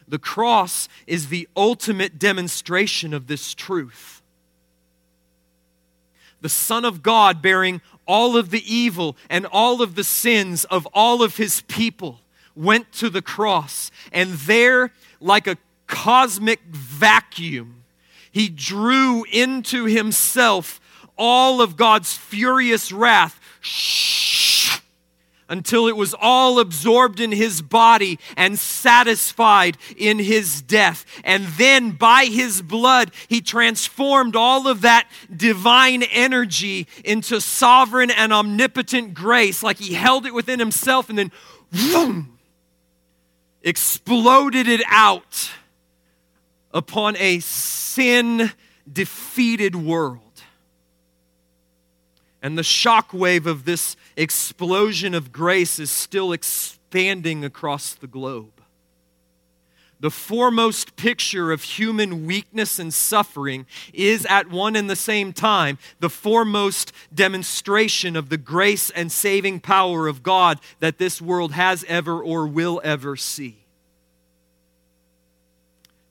The 0.06 0.18
cross 0.18 0.88
is 1.06 1.28
the 1.28 1.48
ultimate 1.56 2.18
demonstration 2.18 3.14
of 3.14 3.26
this 3.26 3.54
truth. 3.54 4.22
the 6.44 6.48
Son 6.50 6.84
of 6.84 7.02
God 7.02 7.40
bearing 7.40 7.80
all 8.06 8.36
of 8.36 8.50
the 8.50 8.62
evil 8.70 9.16
and 9.30 9.46
all 9.46 9.80
of 9.80 9.94
the 9.94 10.04
sins 10.04 10.66
of 10.66 10.86
all 10.92 11.22
of 11.22 11.38
his 11.38 11.62
people, 11.62 12.20
went 12.54 12.92
to 12.92 13.08
the 13.08 13.22
cross. 13.22 13.90
And 14.12 14.32
there, 14.32 14.92
like 15.20 15.46
a 15.46 15.56
cosmic 15.86 16.60
vacuum, 16.70 17.84
he 18.30 18.50
drew 18.50 19.24
into 19.32 19.86
himself 19.86 20.82
all 21.16 21.62
of 21.62 21.78
God's 21.78 22.14
furious 22.14 22.92
wrath 22.92 23.40
until 25.48 25.86
it 25.86 25.96
was 25.96 26.14
all 26.18 26.58
absorbed 26.58 27.20
in 27.20 27.32
his 27.32 27.62
body 27.62 28.18
and 28.36 28.58
satisfied 28.58 29.76
in 29.96 30.18
his 30.18 30.62
death. 30.62 31.04
And 31.24 31.44
then 31.46 31.92
by 31.92 32.24
his 32.24 32.62
blood, 32.62 33.12
he 33.28 33.40
transformed 33.40 34.36
all 34.36 34.66
of 34.66 34.80
that 34.82 35.08
divine 35.34 36.02
energy 36.02 36.86
into 37.04 37.40
sovereign 37.40 38.10
and 38.10 38.32
omnipotent 38.32 39.14
grace, 39.14 39.62
like 39.62 39.78
he 39.78 39.94
held 39.94 40.26
it 40.26 40.34
within 40.34 40.58
himself 40.58 41.08
and 41.08 41.18
then 41.18 41.32
boom, 41.70 42.38
exploded 43.62 44.68
it 44.68 44.82
out 44.88 45.50
upon 46.72 47.16
a 47.18 47.38
sin 47.40 48.50
defeated 48.90 49.76
world. 49.76 50.23
And 52.44 52.58
the 52.58 52.62
shock 52.62 53.14
wave 53.14 53.46
of 53.46 53.64
this 53.64 53.96
explosion 54.18 55.14
of 55.14 55.32
grace 55.32 55.78
is 55.78 55.90
still 55.90 56.30
expanding 56.30 57.42
across 57.42 57.94
the 57.94 58.06
globe. 58.06 58.60
The 59.98 60.10
foremost 60.10 60.94
picture 60.94 61.52
of 61.52 61.62
human 61.62 62.26
weakness 62.26 62.78
and 62.78 62.92
suffering 62.92 63.64
is 63.94 64.26
at 64.26 64.50
one 64.50 64.76
and 64.76 64.90
the 64.90 64.94
same 64.94 65.32
time 65.32 65.78
the 66.00 66.10
foremost 66.10 66.92
demonstration 67.14 68.14
of 68.14 68.28
the 68.28 68.36
grace 68.36 68.90
and 68.90 69.10
saving 69.10 69.60
power 69.60 70.06
of 70.06 70.22
God 70.22 70.60
that 70.80 70.98
this 70.98 71.22
world 71.22 71.52
has 71.52 71.82
ever 71.88 72.22
or 72.22 72.46
will 72.46 72.78
ever 72.84 73.16
see. 73.16 73.64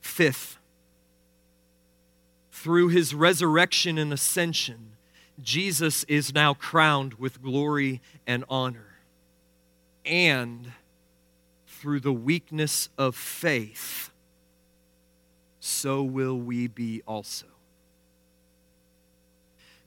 Fifth, 0.01 0.57
through 2.51 2.87
his 2.87 3.13
resurrection 3.13 3.99
and 3.99 4.11
ascension, 4.11 4.92
Jesus 5.41 6.03
is 6.05 6.33
now 6.33 6.53
crowned 6.53 7.15
with 7.15 7.41
glory 7.41 8.01
and 8.27 8.43
honor. 8.49 8.97
And 10.05 10.71
through 11.67 12.01
the 12.01 12.13
weakness 12.13 12.89
of 12.97 13.15
faith, 13.15 14.11
so 15.59 16.03
will 16.03 16.37
we 16.37 16.67
be 16.67 17.01
also. 17.07 17.47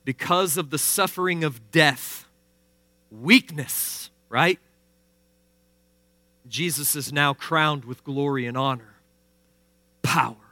Because 0.03 0.57
of 0.57 0.69
the 0.69 0.77
suffering 0.77 1.43
of 1.43 1.71
death, 1.71 2.27
weakness, 3.11 4.09
right? 4.29 4.59
Jesus 6.47 6.95
is 6.95 7.11
now 7.11 7.33
crowned 7.33 7.85
with 7.85 8.03
glory 8.03 8.45
and 8.45 8.57
honor, 8.57 8.95
power 10.01 10.46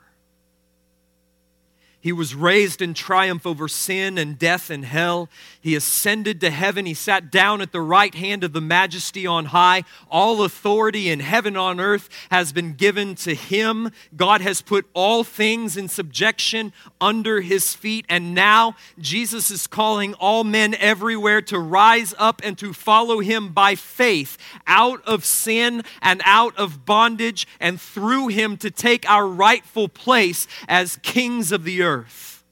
he 2.05 2.11
was 2.11 2.35
raised 2.35 2.83
in 2.83 2.93
triumph 2.93 3.47
over 3.47 3.67
sin 3.67 4.19
and 4.19 4.37
death 4.37 4.69
and 4.69 4.85
hell. 4.85 5.27
He 5.59 5.73
ascended 5.73 6.39
to 6.41 6.51
heaven. 6.51 6.85
He 6.85 6.93
sat 6.93 7.31
down 7.31 7.61
at 7.61 7.71
the 7.71 7.81
right 7.81 8.13
hand 8.13 8.43
of 8.43 8.53
the 8.53 8.61
majesty 8.61 9.25
on 9.25 9.45
high. 9.45 9.85
All 10.07 10.43
authority 10.43 11.09
in 11.09 11.19
heaven 11.19 11.57
on 11.57 11.79
earth 11.79 12.07
has 12.29 12.53
been 12.53 12.73
given 12.73 13.15
to 13.15 13.33
him. 13.33 13.89
God 14.15 14.41
has 14.41 14.61
put 14.61 14.85
all 14.93 15.23
things 15.23 15.77
in 15.77 15.87
subjection 15.87 16.73
under 17.01 17.41
his 17.41 17.73
feet. 17.73 18.05
And 18.07 18.35
now 18.35 18.75
Jesus 18.99 19.49
is 19.49 19.65
calling 19.65 20.13
all 20.13 20.43
men 20.43 20.75
everywhere 20.75 21.41
to 21.41 21.57
rise 21.57 22.13
up 22.19 22.39
and 22.43 22.55
to 22.59 22.71
follow 22.71 23.19
him 23.19 23.51
by 23.51 23.73
faith 23.73 24.37
out 24.67 25.03
of 25.07 25.25
sin 25.25 25.81
and 26.03 26.21
out 26.23 26.55
of 26.55 26.85
bondage 26.85 27.47
and 27.59 27.81
through 27.81 28.27
him 28.27 28.57
to 28.57 28.69
take 28.69 29.09
our 29.09 29.25
rightful 29.25 29.89
place 29.89 30.45
as 30.67 30.99
kings 31.01 31.51
of 31.51 31.63
the 31.63 31.81
earth 31.81 31.94
earth. 31.95 32.43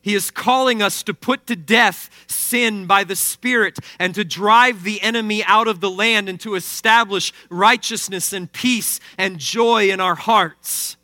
He 0.00 0.14
is 0.14 0.30
calling 0.30 0.82
us 0.82 1.02
to 1.02 1.14
put 1.14 1.48
to 1.48 1.56
death 1.56 2.08
sin 2.28 2.86
by 2.86 3.02
the 3.02 3.16
Spirit 3.16 3.78
and 3.98 4.14
to 4.14 4.24
drive 4.24 4.84
the 4.84 5.02
enemy 5.02 5.42
out 5.42 5.66
of 5.66 5.80
the 5.80 5.90
land 5.90 6.28
and 6.28 6.38
to 6.40 6.54
establish 6.54 7.32
righteousness 7.50 8.32
and 8.32 8.52
peace 8.52 9.00
and 9.18 9.38
joy 9.38 9.90
in 9.90 10.00
our 10.00 10.14
hearts. 10.14 10.95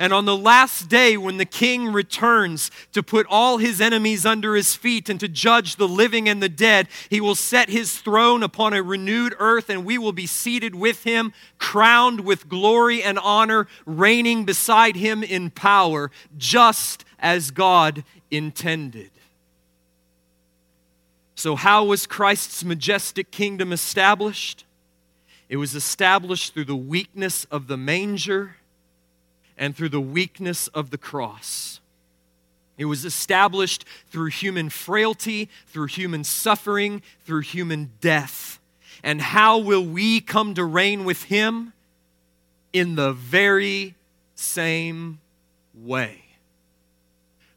And 0.00 0.12
on 0.12 0.26
the 0.26 0.36
last 0.36 0.88
day, 0.88 1.16
when 1.16 1.38
the 1.38 1.44
king 1.44 1.92
returns 1.92 2.70
to 2.92 3.02
put 3.02 3.26
all 3.28 3.58
his 3.58 3.80
enemies 3.80 4.24
under 4.24 4.54
his 4.54 4.76
feet 4.76 5.08
and 5.08 5.18
to 5.18 5.26
judge 5.26 5.74
the 5.74 5.88
living 5.88 6.28
and 6.28 6.40
the 6.40 6.48
dead, 6.48 6.86
he 7.10 7.20
will 7.20 7.34
set 7.34 7.68
his 7.68 7.98
throne 7.98 8.44
upon 8.44 8.74
a 8.74 8.82
renewed 8.82 9.34
earth, 9.40 9.68
and 9.68 9.84
we 9.84 9.98
will 9.98 10.12
be 10.12 10.26
seated 10.26 10.76
with 10.76 11.02
him, 11.02 11.32
crowned 11.58 12.20
with 12.20 12.48
glory 12.48 13.02
and 13.02 13.18
honor, 13.18 13.66
reigning 13.86 14.44
beside 14.44 14.94
him 14.94 15.24
in 15.24 15.50
power, 15.50 16.12
just 16.36 17.04
as 17.18 17.50
God 17.50 18.04
intended. 18.30 19.10
So, 21.34 21.56
how 21.56 21.84
was 21.84 22.06
Christ's 22.06 22.64
majestic 22.64 23.32
kingdom 23.32 23.72
established? 23.72 24.64
It 25.48 25.56
was 25.56 25.74
established 25.74 26.54
through 26.54 26.66
the 26.66 26.76
weakness 26.76 27.46
of 27.46 27.66
the 27.66 27.76
manger 27.76 28.56
and 29.58 29.76
through 29.76 29.90
the 29.90 30.00
weakness 30.00 30.68
of 30.68 30.90
the 30.90 30.98
cross. 30.98 31.80
It 32.78 32.84
was 32.84 33.04
established 33.04 33.84
through 34.06 34.28
human 34.28 34.70
frailty, 34.70 35.48
through 35.66 35.88
human 35.88 36.22
suffering, 36.22 37.02
through 37.24 37.40
human 37.40 37.90
death. 38.00 38.60
And 39.02 39.20
how 39.20 39.58
will 39.58 39.84
we 39.84 40.20
come 40.20 40.54
to 40.54 40.64
reign 40.64 41.04
with 41.04 41.24
Him? 41.24 41.72
In 42.72 42.94
the 42.94 43.12
very 43.12 43.94
same 44.36 45.18
way. 45.74 46.22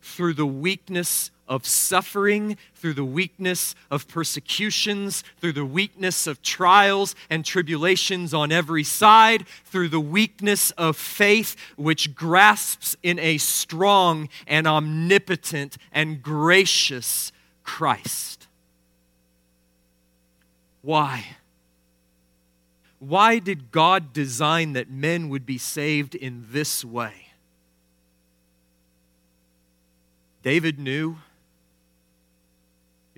Through 0.01 0.33
the 0.33 0.45
weakness 0.45 1.29
of 1.51 1.67
suffering, 1.67 2.57
through 2.75 2.93
the 2.93 3.03
weakness 3.03 3.75
of 3.91 4.07
persecutions, 4.07 5.21
through 5.41 5.51
the 5.51 5.65
weakness 5.65 6.25
of 6.25 6.41
trials 6.41 7.13
and 7.29 7.43
tribulations 7.43 8.33
on 8.33 8.53
every 8.53 8.85
side, 8.85 9.45
through 9.65 9.89
the 9.89 9.99
weakness 9.99 10.71
of 10.71 10.95
faith, 10.95 11.57
which 11.75 12.15
grasps 12.15 12.95
in 13.03 13.19
a 13.19 13.37
strong 13.37 14.29
and 14.47 14.65
omnipotent 14.65 15.77
and 15.91 16.23
gracious 16.23 17.33
Christ. 17.63 18.47
Why? 20.81 21.25
Why 22.99 23.39
did 23.39 23.71
God 23.71 24.13
design 24.13 24.71
that 24.71 24.89
men 24.89 25.27
would 25.27 25.45
be 25.45 25.57
saved 25.57 26.15
in 26.15 26.45
this 26.49 26.85
way? 26.85 27.33
David 30.43 30.79
knew 30.79 31.17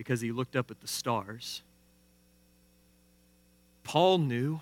because 0.03 0.19
he 0.19 0.33
looked 0.33 0.57
up 0.57 0.69
at 0.69 0.81
the 0.81 0.87
stars. 0.87 1.61
Paul 3.85 4.17
knew 4.17 4.59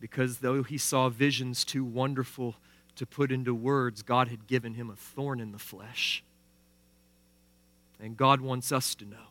because 0.00 0.38
though 0.38 0.62
he 0.62 0.78
saw 0.78 1.10
visions 1.10 1.62
too 1.62 1.84
wonderful 1.84 2.56
to 2.96 3.04
put 3.04 3.30
into 3.30 3.54
words, 3.54 4.02
God 4.02 4.28
had 4.28 4.46
given 4.46 4.74
him 4.74 4.88
a 4.88 4.96
thorn 4.96 5.40
in 5.40 5.52
the 5.52 5.58
flesh. 5.58 6.24
And 8.00 8.16
God 8.16 8.40
wants 8.40 8.72
us 8.72 8.94
to 8.94 9.04
know 9.04 9.28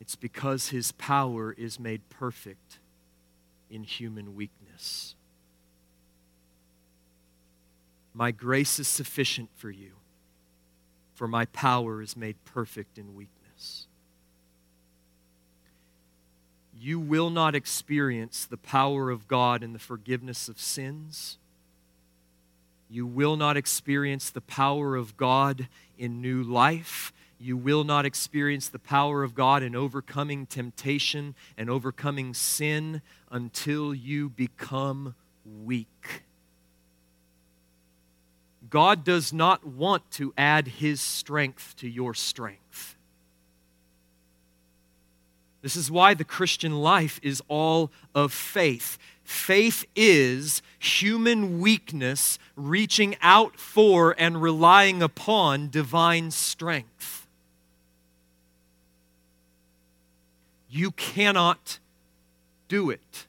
it's 0.00 0.16
because 0.16 0.70
his 0.70 0.90
power 0.92 1.52
is 1.52 1.78
made 1.78 2.08
perfect 2.10 2.80
in 3.70 3.84
human 3.84 4.34
weakness. 4.34 5.14
My 8.12 8.32
grace 8.32 8.80
is 8.80 8.88
sufficient 8.88 9.50
for 9.54 9.70
you 9.70 9.92
for 11.16 11.26
my 11.26 11.46
power 11.46 12.02
is 12.02 12.14
made 12.14 12.36
perfect 12.44 12.98
in 12.98 13.16
weakness. 13.16 13.86
You 16.78 17.00
will 17.00 17.30
not 17.30 17.54
experience 17.54 18.44
the 18.44 18.58
power 18.58 19.10
of 19.10 19.26
God 19.26 19.62
in 19.62 19.72
the 19.72 19.78
forgiveness 19.78 20.46
of 20.46 20.60
sins. 20.60 21.38
You 22.90 23.06
will 23.06 23.36
not 23.36 23.56
experience 23.56 24.28
the 24.28 24.42
power 24.42 24.94
of 24.94 25.16
God 25.16 25.68
in 25.98 26.20
new 26.20 26.42
life. 26.42 27.14
You 27.40 27.56
will 27.56 27.82
not 27.82 28.04
experience 28.04 28.68
the 28.68 28.78
power 28.78 29.22
of 29.22 29.34
God 29.34 29.62
in 29.62 29.74
overcoming 29.74 30.44
temptation 30.44 31.34
and 31.56 31.70
overcoming 31.70 32.34
sin 32.34 33.00
until 33.30 33.94
you 33.94 34.28
become 34.28 35.14
weak. 35.64 36.25
God 38.70 39.04
does 39.04 39.32
not 39.32 39.66
want 39.66 40.10
to 40.12 40.32
add 40.36 40.68
his 40.68 41.00
strength 41.00 41.74
to 41.78 41.88
your 41.88 42.14
strength. 42.14 42.96
This 45.62 45.76
is 45.76 45.90
why 45.90 46.14
the 46.14 46.24
Christian 46.24 46.80
life 46.80 47.18
is 47.22 47.42
all 47.48 47.90
of 48.14 48.32
faith. 48.32 48.98
Faith 49.24 49.84
is 49.96 50.62
human 50.78 51.60
weakness 51.60 52.38
reaching 52.54 53.16
out 53.20 53.58
for 53.58 54.14
and 54.16 54.40
relying 54.40 55.02
upon 55.02 55.68
divine 55.68 56.30
strength. 56.30 57.26
You 60.70 60.92
cannot 60.92 61.80
do 62.68 62.90
it. 62.90 63.26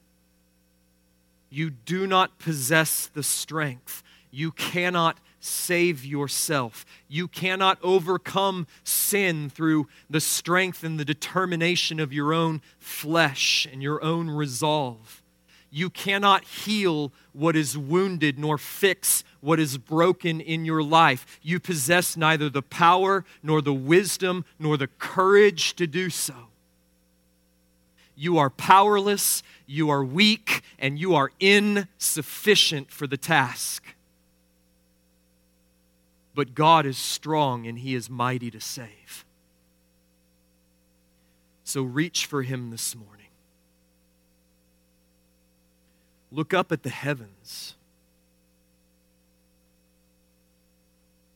You 1.50 1.70
do 1.70 2.06
not 2.06 2.38
possess 2.38 3.06
the 3.06 3.22
strength. 3.22 4.02
You 4.30 4.52
cannot 4.52 5.18
save 5.48 6.04
yourself. 6.04 6.84
You 7.08 7.28
cannot 7.28 7.78
overcome 7.82 8.66
sin 8.84 9.50
through 9.50 9.88
the 10.08 10.20
strength 10.20 10.84
and 10.84 10.98
the 10.98 11.04
determination 11.04 11.98
of 11.98 12.12
your 12.12 12.32
own 12.32 12.60
flesh 12.78 13.66
and 13.70 13.82
your 13.82 14.02
own 14.02 14.30
resolve. 14.30 15.22
You 15.70 15.90
cannot 15.90 16.44
heal 16.44 17.12
what 17.32 17.54
is 17.54 17.76
wounded 17.76 18.38
nor 18.38 18.56
fix 18.56 19.22
what 19.40 19.60
is 19.60 19.78
broken 19.78 20.40
in 20.40 20.64
your 20.64 20.82
life. 20.82 21.38
You 21.42 21.60
possess 21.60 22.16
neither 22.16 22.48
the 22.48 22.62
power 22.62 23.24
nor 23.42 23.60
the 23.60 23.74
wisdom 23.74 24.44
nor 24.58 24.76
the 24.76 24.86
courage 24.86 25.76
to 25.76 25.86
do 25.86 26.10
so. 26.10 26.34
You 28.16 28.38
are 28.38 28.50
powerless, 28.50 29.44
you 29.66 29.90
are 29.90 30.02
weak, 30.02 30.62
and 30.78 30.98
you 30.98 31.14
are 31.14 31.30
insufficient 31.38 32.90
for 32.90 33.06
the 33.06 33.16
task. 33.16 33.84
But 36.38 36.54
God 36.54 36.86
is 36.86 36.96
strong 36.96 37.66
and 37.66 37.76
He 37.80 37.96
is 37.96 38.08
mighty 38.08 38.48
to 38.52 38.60
save. 38.60 39.24
So 41.64 41.82
reach 41.82 42.26
for 42.26 42.42
Him 42.42 42.70
this 42.70 42.94
morning. 42.94 43.26
Look 46.30 46.54
up 46.54 46.70
at 46.70 46.84
the 46.84 46.90
heavens. 46.90 47.74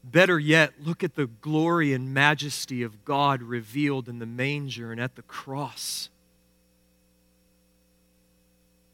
Better 0.04 0.38
yet, 0.38 0.74
look 0.80 1.02
at 1.02 1.16
the 1.16 1.26
glory 1.26 1.92
and 1.92 2.14
majesty 2.14 2.84
of 2.84 3.04
God 3.04 3.42
revealed 3.42 4.08
in 4.08 4.20
the 4.20 4.24
manger 4.26 4.92
and 4.92 5.00
at 5.00 5.16
the 5.16 5.22
cross. 5.22 6.10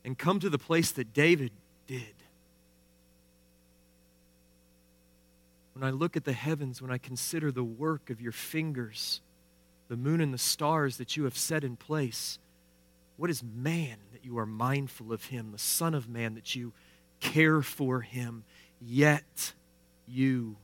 And 0.06 0.16
come 0.16 0.40
to 0.40 0.48
the 0.48 0.56
place 0.56 0.90
that 0.92 1.12
David 1.12 1.50
did. 1.86 2.17
When 5.78 5.86
I 5.86 5.92
look 5.92 6.16
at 6.16 6.24
the 6.24 6.32
heavens, 6.32 6.82
when 6.82 6.90
I 6.90 6.98
consider 6.98 7.52
the 7.52 7.62
work 7.62 8.10
of 8.10 8.20
your 8.20 8.32
fingers, 8.32 9.20
the 9.86 9.96
moon 9.96 10.20
and 10.20 10.34
the 10.34 10.38
stars 10.38 10.96
that 10.96 11.16
you 11.16 11.22
have 11.22 11.38
set 11.38 11.62
in 11.62 11.76
place, 11.76 12.40
what 13.16 13.30
is 13.30 13.44
man 13.44 13.98
that 14.10 14.24
you 14.24 14.38
are 14.38 14.46
mindful 14.46 15.12
of 15.12 15.26
him, 15.26 15.52
the 15.52 15.58
Son 15.58 15.94
of 15.94 16.08
Man 16.08 16.34
that 16.34 16.56
you 16.56 16.72
care 17.20 17.62
for 17.62 18.00
him, 18.00 18.42
yet 18.80 19.52
you 20.08 20.56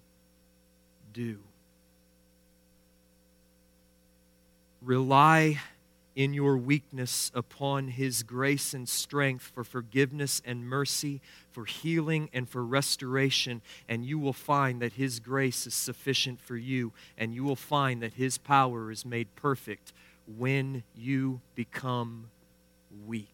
do? 1.13 1.39
Rely 4.83 5.61
in 6.17 6.33
your 6.33 6.57
weakness 6.57 7.31
upon 7.35 7.89
his 7.89 8.23
grace 8.23 8.73
and 8.73 8.89
strength 8.89 9.51
for 9.55 9.65
forgiveness 9.65 10.41
and 10.45 10.67
mercy, 10.67 11.21
for 11.51 11.65
healing 11.65 12.31
and 12.33 12.49
for 12.49 12.65
restoration, 12.65 13.61
and 13.89 14.05
you 14.05 14.19
will 14.19 14.33
find 14.33 14.81
that 14.81 14.93
his 14.95 15.21
grace 15.21 15.67
is 15.67 15.75
sufficient 15.75 16.41
for 16.41 16.57
you, 16.57 16.93
and 17.19 17.35
you 17.35 17.43
will 17.45 17.57
find 17.57 18.03
that 18.03 18.15
his 18.15 18.39
power 18.39 18.91
is 18.91 19.05
made 19.05 19.35
perfect 19.35 19.93
when 20.27 20.83
you 20.95 21.41
become 21.55 22.31
weak. 23.07 23.34